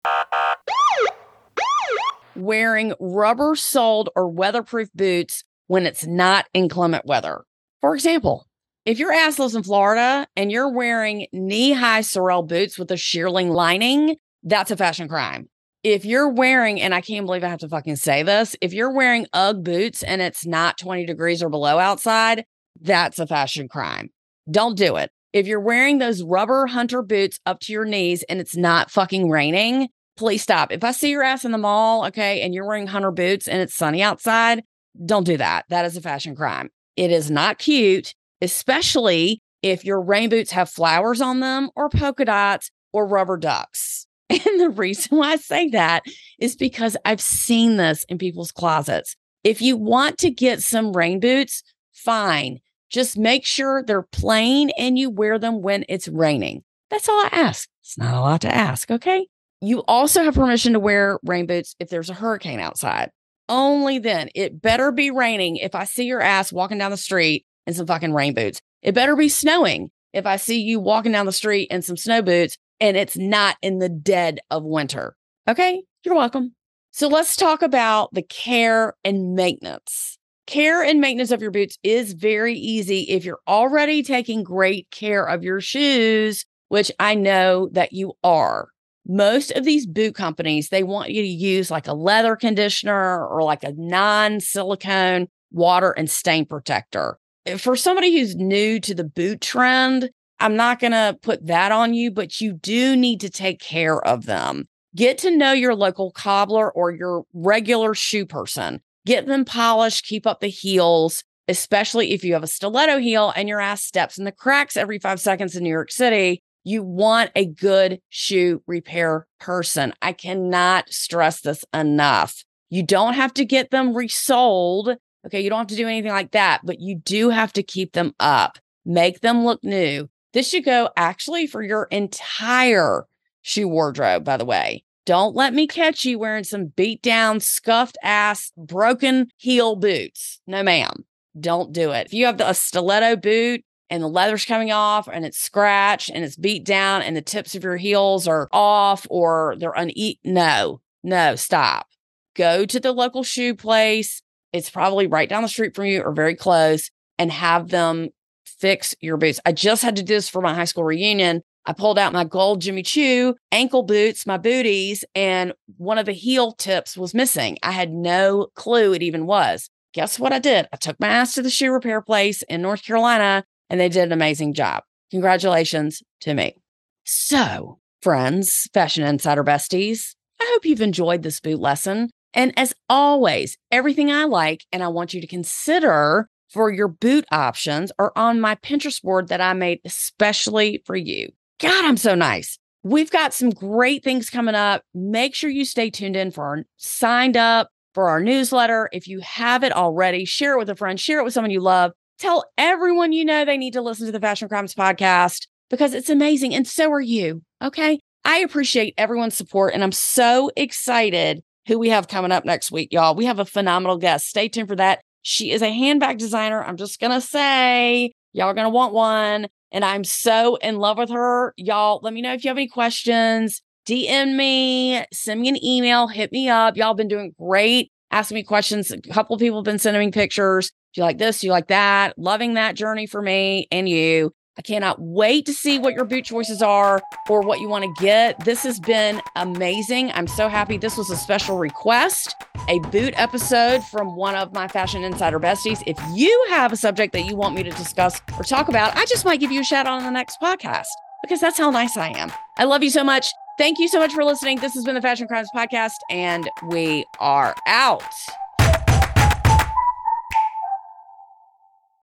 wearing 2.34 2.94
rubber 2.98 3.56
soled 3.56 4.08
or 4.16 4.30
weatherproof 4.30 4.88
boots 4.94 5.44
when 5.66 5.84
it's 5.84 6.06
not 6.06 6.46
inclement 6.54 7.04
weather. 7.04 7.44
For 7.82 7.94
example, 7.94 8.46
if 8.84 8.98
your 8.98 9.12
ass 9.12 9.38
lives 9.38 9.54
in 9.54 9.62
Florida 9.62 10.26
and 10.36 10.50
you're 10.50 10.70
wearing 10.70 11.26
knee 11.32 11.72
high 11.72 12.00
Sorel 12.00 12.42
boots 12.42 12.78
with 12.78 12.90
a 12.90 12.96
shearling 12.96 13.50
lining, 13.50 14.16
that's 14.42 14.70
a 14.70 14.76
fashion 14.76 15.08
crime. 15.08 15.48
If 15.84 16.04
you're 16.04 16.28
wearing, 16.28 16.80
and 16.80 16.94
I 16.94 17.00
can't 17.00 17.26
believe 17.26 17.44
I 17.44 17.48
have 17.48 17.60
to 17.60 17.68
fucking 17.68 17.96
say 17.96 18.22
this, 18.22 18.56
if 18.60 18.72
you're 18.72 18.92
wearing 18.92 19.26
Ugg 19.32 19.64
boots 19.64 20.02
and 20.02 20.22
it's 20.22 20.46
not 20.46 20.78
20 20.78 21.06
degrees 21.06 21.42
or 21.42 21.48
below 21.48 21.78
outside, 21.78 22.44
that's 22.80 23.18
a 23.18 23.26
fashion 23.26 23.68
crime. 23.68 24.10
Don't 24.50 24.76
do 24.76 24.96
it. 24.96 25.10
If 25.32 25.46
you're 25.46 25.60
wearing 25.60 25.98
those 25.98 26.22
rubber 26.22 26.66
hunter 26.66 27.02
boots 27.02 27.38
up 27.46 27.60
to 27.60 27.72
your 27.72 27.84
knees 27.84 28.22
and 28.24 28.40
it's 28.40 28.56
not 28.56 28.90
fucking 28.90 29.30
raining, 29.30 29.88
please 30.16 30.42
stop. 30.42 30.72
If 30.72 30.84
I 30.84 30.92
see 30.92 31.10
your 31.10 31.22
ass 31.22 31.44
in 31.44 31.52
the 31.52 31.58
mall, 31.58 32.04
okay, 32.06 32.42
and 32.42 32.54
you're 32.54 32.66
wearing 32.66 32.86
hunter 32.86 33.10
boots 33.10 33.48
and 33.48 33.60
it's 33.60 33.74
sunny 33.74 34.02
outside, 34.02 34.62
don't 35.06 35.24
do 35.24 35.36
that. 35.36 35.64
That 35.68 35.84
is 35.84 35.96
a 35.96 36.02
fashion 36.02 36.36
crime. 36.36 36.68
It 36.96 37.10
is 37.10 37.30
not 37.30 37.58
cute, 37.58 38.14
especially 38.42 39.40
if 39.62 39.84
your 39.84 40.02
rain 40.02 40.28
boots 40.28 40.50
have 40.50 40.68
flowers 40.68 41.20
on 41.20 41.40
them 41.40 41.70
or 41.74 41.88
polka 41.88 42.24
dots 42.24 42.70
or 42.92 43.06
rubber 43.06 43.38
ducks. 43.38 44.06
And 44.32 44.58
the 44.58 44.70
reason 44.70 45.18
why 45.18 45.32
I 45.32 45.36
say 45.36 45.68
that 45.68 46.04
is 46.38 46.56
because 46.56 46.96
I've 47.04 47.20
seen 47.20 47.76
this 47.76 48.04
in 48.04 48.16
people's 48.16 48.50
closets. 48.50 49.14
If 49.44 49.60
you 49.60 49.76
want 49.76 50.16
to 50.18 50.30
get 50.30 50.62
some 50.62 50.94
rain 50.94 51.20
boots, 51.20 51.62
fine. 51.92 52.60
Just 52.88 53.18
make 53.18 53.44
sure 53.44 53.82
they're 53.82 54.06
plain 54.10 54.70
and 54.78 54.98
you 54.98 55.10
wear 55.10 55.38
them 55.38 55.60
when 55.60 55.84
it's 55.86 56.08
raining. 56.08 56.64
That's 56.90 57.10
all 57.10 57.20
I 57.20 57.28
ask. 57.30 57.68
It's 57.82 57.98
not 57.98 58.14
a 58.14 58.20
lot 58.20 58.40
to 58.40 58.54
ask. 58.54 58.90
Okay. 58.90 59.26
You 59.60 59.80
also 59.86 60.24
have 60.24 60.34
permission 60.34 60.72
to 60.72 60.80
wear 60.80 61.18
rain 61.24 61.46
boots 61.46 61.76
if 61.78 61.90
there's 61.90 62.10
a 62.10 62.14
hurricane 62.14 62.58
outside. 62.58 63.10
Only 63.50 63.98
then. 63.98 64.30
It 64.34 64.62
better 64.62 64.92
be 64.92 65.10
raining 65.10 65.56
if 65.56 65.74
I 65.74 65.84
see 65.84 66.04
your 66.04 66.22
ass 66.22 66.52
walking 66.54 66.78
down 66.78 66.90
the 66.90 66.96
street 66.96 67.44
in 67.66 67.74
some 67.74 67.86
fucking 67.86 68.12
rain 68.12 68.34
boots. 68.34 68.60
It 68.82 68.94
better 68.94 69.16
be 69.16 69.28
snowing 69.28 69.90
if 70.12 70.26
I 70.26 70.36
see 70.36 70.60
you 70.60 70.80
walking 70.80 71.12
down 71.12 71.26
the 71.26 71.32
street 71.32 71.68
in 71.70 71.82
some 71.82 71.96
snow 71.96 72.22
boots 72.22 72.56
and 72.80 72.96
it's 72.96 73.16
not 73.16 73.56
in 73.62 73.78
the 73.78 73.88
dead 73.88 74.40
of 74.50 74.64
winter. 74.64 75.16
Okay. 75.48 75.82
You're 76.04 76.14
welcome. 76.14 76.54
So 76.90 77.08
let's 77.08 77.36
talk 77.36 77.62
about 77.62 78.12
the 78.12 78.22
care 78.22 78.94
and 79.04 79.34
maintenance. 79.34 80.18
Care 80.46 80.82
and 80.82 81.00
maintenance 81.00 81.30
of 81.30 81.40
your 81.40 81.52
boots 81.52 81.78
is 81.82 82.12
very 82.12 82.54
easy 82.54 83.02
if 83.02 83.24
you're 83.24 83.40
already 83.46 84.02
taking 84.02 84.42
great 84.42 84.90
care 84.90 85.24
of 85.24 85.44
your 85.44 85.60
shoes, 85.60 86.44
which 86.68 86.90
I 86.98 87.14
know 87.14 87.68
that 87.72 87.92
you 87.92 88.14
are 88.24 88.68
most 89.06 89.50
of 89.52 89.64
these 89.64 89.86
boot 89.86 90.14
companies 90.14 90.68
they 90.68 90.82
want 90.82 91.10
you 91.10 91.22
to 91.22 91.28
use 91.28 91.70
like 91.70 91.88
a 91.88 91.92
leather 91.92 92.36
conditioner 92.36 93.26
or 93.26 93.42
like 93.42 93.64
a 93.64 93.72
non-silicone 93.76 95.26
water 95.50 95.90
and 95.90 96.08
stain 96.08 96.46
protector 96.46 97.18
Eh, 97.46 97.56
for 97.56 97.76
somebody 97.76 98.18
who's 98.18 98.36
new 98.36 98.78
to 98.80 98.94
the 98.94 99.04
boot 99.04 99.40
trend 99.40 100.10
i'm 100.40 100.56
not 100.56 100.80
going 100.80 100.92
to 100.92 101.16
put 101.22 101.46
that 101.46 101.72
on 101.72 101.94
you 101.94 102.10
but 102.10 102.40
you 102.40 102.52
do 102.52 102.96
need 102.96 103.20
to 103.20 103.30
take 103.30 103.60
care 103.60 104.00
of 104.06 104.26
them 104.26 104.68
get 104.94 105.18
to 105.18 105.36
know 105.36 105.52
your 105.52 105.74
local 105.74 106.10
cobbler 106.10 106.70
or 106.72 106.90
your 106.90 107.24
regular 107.32 107.94
shoe 107.94 108.26
person 108.26 108.80
get 109.06 109.26
them 109.26 109.44
polished 109.44 110.04
keep 110.04 110.26
up 110.26 110.40
the 110.40 110.48
heels 110.48 111.24
especially 111.48 112.12
if 112.12 112.22
you 112.22 112.32
have 112.32 112.44
a 112.44 112.48
stiletto 112.48 112.98
heel 112.98 113.32
and 113.34 113.48
your 113.48 113.60
ass 113.60 113.82
steps 113.82 114.18
in 114.18 114.24
the 114.24 114.32
cracks 114.32 114.76
every 114.76 114.98
five 114.98 115.20
seconds 115.20 115.56
in 115.56 115.64
new 115.64 115.70
york 115.70 115.90
city 115.90 116.42
you 116.64 116.82
want 116.82 117.30
a 117.34 117.46
good 117.46 118.00
shoe 118.08 118.62
repair 118.66 119.26
person. 119.40 119.92
I 120.00 120.12
cannot 120.12 120.90
stress 120.90 121.40
this 121.40 121.64
enough. 121.74 122.44
You 122.70 122.82
don't 122.82 123.14
have 123.14 123.34
to 123.34 123.44
get 123.44 123.70
them 123.70 123.96
resoled. 123.96 124.96
Okay. 125.26 125.40
You 125.40 125.50
don't 125.50 125.60
have 125.60 125.66
to 125.68 125.76
do 125.76 125.88
anything 125.88 126.12
like 126.12 126.32
that, 126.32 126.60
but 126.64 126.80
you 126.80 126.96
do 126.96 127.30
have 127.30 127.52
to 127.54 127.62
keep 127.62 127.92
them 127.92 128.14
up, 128.20 128.58
make 128.84 129.20
them 129.20 129.44
look 129.44 129.62
new. 129.62 130.08
This 130.32 130.48
should 130.48 130.64
go 130.64 130.90
actually 130.96 131.46
for 131.46 131.62
your 131.62 131.84
entire 131.90 133.06
shoe 133.42 133.68
wardrobe, 133.68 134.24
by 134.24 134.36
the 134.36 134.44
way. 134.44 134.84
Don't 135.04 135.34
let 135.34 135.52
me 135.52 135.66
catch 135.66 136.04
you 136.04 136.18
wearing 136.18 136.44
some 136.44 136.66
beat 136.66 137.02
down, 137.02 137.40
scuffed 137.40 137.98
ass, 138.02 138.52
broken 138.56 139.28
heel 139.36 139.74
boots. 139.74 140.40
No, 140.46 140.62
ma'am. 140.62 141.04
Don't 141.38 141.72
do 141.72 141.90
it. 141.90 142.06
If 142.06 142.14
you 142.14 142.26
have 142.26 142.40
a 142.40 142.54
stiletto 142.54 143.16
boot 143.16 143.64
and 143.90 144.02
the 144.02 144.08
leather's 144.08 144.44
coming 144.44 144.70
off 144.70 145.08
and 145.12 145.24
it's 145.24 145.38
scratched 145.38 146.10
and 146.10 146.24
it's 146.24 146.36
beat 146.36 146.64
down 146.64 147.02
and 147.02 147.16
the 147.16 147.22
tips 147.22 147.54
of 147.54 147.64
your 147.64 147.76
heels 147.76 148.28
are 148.28 148.48
off 148.52 149.06
or 149.10 149.56
they're 149.58 149.72
uneaten, 149.72 150.34
no, 150.34 150.80
no, 151.02 151.34
stop. 151.34 151.88
Go 152.34 152.64
to 152.64 152.78
the 152.78 152.92
local 152.92 153.24
shoe 153.24 153.54
place. 153.54 154.21
It's 154.52 154.70
probably 154.70 155.06
right 155.06 155.28
down 155.28 155.42
the 155.42 155.48
street 155.48 155.74
from 155.74 155.86
you 155.86 156.02
or 156.02 156.12
very 156.12 156.34
close 156.34 156.90
and 157.18 157.32
have 157.32 157.68
them 157.68 158.10
fix 158.44 158.94
your 159.00 159.16
boots. 159.16 159.40
I 159.44 159.52
just 159.52 159.82
had 159.82 159.96
to 159.96 160.02
do 160.02 160.14
this 160.14 160.28
for 160.28 160.42
my 160.42 160.54
high 160.54 160.64
school 160.64 160.84
reunion. 160.84 161.42
I 161.64 161.72
pulled 161.72 161.98
out 161.98 162.12
my 162.12 162.24
gold 162.24 162.60
Jimmy 162.60 162.82
Choo 162.82 163.34
ankle 163.50 163.82
boots, 163.82 164.26
my 164.26 164.36
booties, 164.36 165.04
and 165.14 165.52
one 165.76 165.98
of 165.98 166.06
the 166.06 166.12
heel 166.12 166.52
tips 166.52 166.96
was 166.96 167.14
missing. 167.14 167.58
I 167.62 167.70
had 167.72 167.92
no 167.92 168.48
clue 168.54 168.94
it 168.94 169.02
even 169.02 169.26
was. 169.26 169.68
Guess 169.94 170.18
what 170.18 170.32
I 170.32 170.38
did? 170.38 170.68
I 170.72 170.76
took 170.76 170.98
my 170.98 171.08
ass 171.08 171.34
to 171.34 171.42
the 171.42 171.50
shoe 171.50 171.70
repair 171.70 172.00
place 172.00 172.42
in 172.42 172.62
North 172.62 172.84
Carolina 172.84 173.44
and 173.68 173.80
they 173.80 173.88
did 173.88 174.04
an 174.04 174.12
amazing 174.12 174.54
job. 174.54 174.82
Congratulations 175.10 176.02
to 176.20 176.34
me. 176.34 176.56
So, 177.04 177.78
friends, 178.00 178.68
fashion 178.72 179.04
insider 179.04 179.44
besties, 179.44 180.14
I 180.40 180.50
hope 180.52 180.64
you've 180.64 180.80
enjoyed 180.80 181.22
this 181.22 181.40
boot 181.40 181.60
lesson. 181.60 182.10
And 182.34 182.56
as 182.58 182.74
always, 182.88 183.58
everything 183.70 184.10
I 184.10 184.24
like 184.24 184.64
and 184.72 184.82
I 184.82 184.88
want 184.88 185.14
you 185.14 185.20
to 185.20 185.26
consider 185.26 186.28
for 186.48 186.70
your 186.70 186.88
boot 186.88 187.24
options 187.32 187.92
are 187.98 188.12
on 188.14 188.40
my 188.40 188.54
Pinterest 188.56 189.02
board 189.02 189.28
that 189.28 189.40
I 189.40 189.52
made 189.54 189.80
especially 189.84 190.82
for 190.84 190.96
you. 190.96 191.30
God, 191.60 191.84
I'm 191.84 191.96
so 191.96 192.14
nice. 192.14 192.58
We've 192.82 193.10
got 193.10 193.32
some 193.32 193.50
great 193.50 194.02
things 194.02 194.28
coming 194.28 194.54
up. 194.54 194.82
Make 194.92 195.34
sure 195.34 195.48
you 195.48 195.64
stay 195.64 195.88
tuned 195.88 196.16
in 196.16 196.30
for 196.30 196.44
our 196.44 196.64
signed 196.76 197.36
up 197.36 197.70
for 197.94 198.08
our 198.08 198.20
newsletter. 198.20 198.88
If 198.92 199.06
you 199.06 199.20
have 199.20 199.62
it 199.62 199.72
already, 199.72 200.24
share 200.24 200.54
it 200.54 200.58
with 200.58 200.70
a 200.70 200.76
friend, 200.76 200.98
share 200.98 201.20
it 201.20 201.24
with 201.24 201.32
someone 201.32 201.50
you 201.50 201.60
love. 201.60 201.92
Tell 202.18 202.44
everyone 202.58 203.12
you 203.12 203.24
know 203.24 203.44
they 203.44 203.56
need 203.56 203.72
to 203.72 203.82
listen 203.82 204.06
to 204.06 204.12
the 204.12 204.20
Fashion 204.20 204.48
Crimes 204.48 204.74
podcast 204.74 205.46
because 205.70 205.94
it's 205.94 206.10
amazing. 206.10 206.54
And 206.54 206.66
so 206.66 206.90
are 206.92 207.00
you. 207.00 207.42
Okay. 207.62 207.98
I 208.24 208.38
appreciate 208.38 208.94
everyone's 208.98 209.36
support 209.36 209.74
and 209.74 209.82
I'm 209.82 209.92
so 209.92 210.50
excited 210.56 211.42
who 211.66 211.78
we 211.78 211.88
have 211.90 212.08
coming 212.08 212.32
up 212.32 212.44
next 212.44 212.70
week, 212.70 212.92
y'all. 212.92 213.14
We 213.14 213.26
have 213.26 213.38
a 213.38 213.44
phenomenal 213.44 213.98
guest. 213.98 214.28
Stay 214.28 214.48
tuned 214.48 214.68
for 214.68 214.76
that. 214.76 215.00
She 215.22 215.52
is 215.52 215.62
a 215.62 215.70
handbag 215.70 216.18
designer. 216.18 216.62
I'm 216.62 216.76
just 216.76 217.00
going 217.00 217.12
to 217.12 217.20
say, 217.20 218.12
y'all 218.32 218.48
are 218.48 218.54
going 218.54 218.66
to 218.66 218.70
want 218.70 218.92
one. 218.92 219.46
And 219.70 219.84
I'm 219.84 220.04
so 220.04 220.56
in 220.56 220.76
love 220.76 220.98
with 220.98 221.10
her. 221.10 221.54
Y'all, 221.56 222.00
let 222.02 222.12
me 222.12 222.20
know 222.20 222.34
if 222.34 222.44
you 222.44 222.48
have 222.48 222.58
any 222.58 222.68
questions. 222.68 223.62
DM 223.86 224.36
me, 224.36 225.04
send 225.12 225.40
me 225.40 225.48
an 225.48 225.64
email, 225.64 226.06
hit 226.06 226.30
me 226.30 226.48
up. 226.48 226.76
Y'all 226.76 226.94
been 226.94 227.08
doing 227.08 227.34
great. 227.38 227.90
Asking 228.10 228.36
me 228.36 228.42
questions. 228.42 228.90
A 228.90 229.00
couple 229.00 229.36
people 229.38 229.58
have 229.58 229.64
been 229.64 229.78
sending 229.78 230.04
me 230.04 230.12
pictures. 230.12 230.70
Do 230.92 231.00
you 231.00 231.04
like 231.04 231.18
this? 231.18 231.40
Do 231.40 231.46
you 231.46 231.52
like 231.52 231.68
that? 231.68 232.18
Loving 232.18 232.54
that 232.54 232.76
journey 232.76 233.06
for 233.06 233.22
me 233.22 233.66
and 233.72 233.88
you. 233.88 234.32
I 234.58 234.62
cannot 234.62 235.00
wait 235.00 235.46
to 235.46 235.54
see 235.54 235.78
what 235.78 235.94
your 235.94 236.04
boot 236.04 236.26
choices 236.26 236.60
are 236.60 237.00
or 237.28 237.40
what 237.40 237.60
you 237.60 237.68
want 237.68 237.84
to 237.84 238.02
get. 238.02 238.44
This 238.44 238.62
has 238.64 238.78
been 238.78 239.22
amazing. 239.34 240.12
I'm 240.12 240.26
so 240.26 240.48
happy. 240.48 240.76
This 240.76 240.98
was 240.98 241.10
a 241.10 241.16
special 241.16 241.58
request, 241.58 242.34
a 242.68 242.78
boot 242.90 243.14
episode 243.16 243.82
from 243.84 244.14
one 244.14 244.34
of 244.34 244.52
my 244.52 244.68
Fashion 244.68 245.04
Insider 245.04 245.40
besties. 245.40 245.82
If 245.86 245.98
you 246.14 246.46
have 246.50 246.72
a 246.72 246.76
subject 246.76 247.14
that 247.14 247.22
you 247.22 247.34
want 247.34 247.54
me 247.54 247.62
to 247.62 247.70
discuss 247.70 248.20
or 248.36 248.44
talk 248.44 248.68
about, 248.68 248.94
I 248.96 249.06
just 249.06 249.24
might 249.24 249.40
give 249.40 249.50
you 249.50 249.60
a 249.60 249.64
shout 249.64 249.86
out 249.86 249.98
on 249.98 250.04
the 250.04 250.10
next 250.10 250.38
podcast 250.40 250.88
because 251.22 251.40
that's 251.40 251.56
how 251.56 251.70
nice 251.70 251.96
I 251.96 252.08
am. 252.08 252.30
I 252.58 252.64
love 252.64 252.82
you 252.82 252.90
so 252.90 253.02
much. 253.02 253.26
Thank 253.58 253.78
you 253.78 253.88
so 253.88 253.98
much 253.98 254.12
for 254.12 254.24
listening. 254.24 254.58
This 254.58 254.74
has 254.74 254.84
been 254.84 254.94
the 254.94 255.02
Fashion 255.02 255.28
Crimes 255.28 255.48
Podcast, 255.54 255.96
and 256.10 256.48
we 256.68 257.04
are 257.20 257.54
out. 257.66 258.02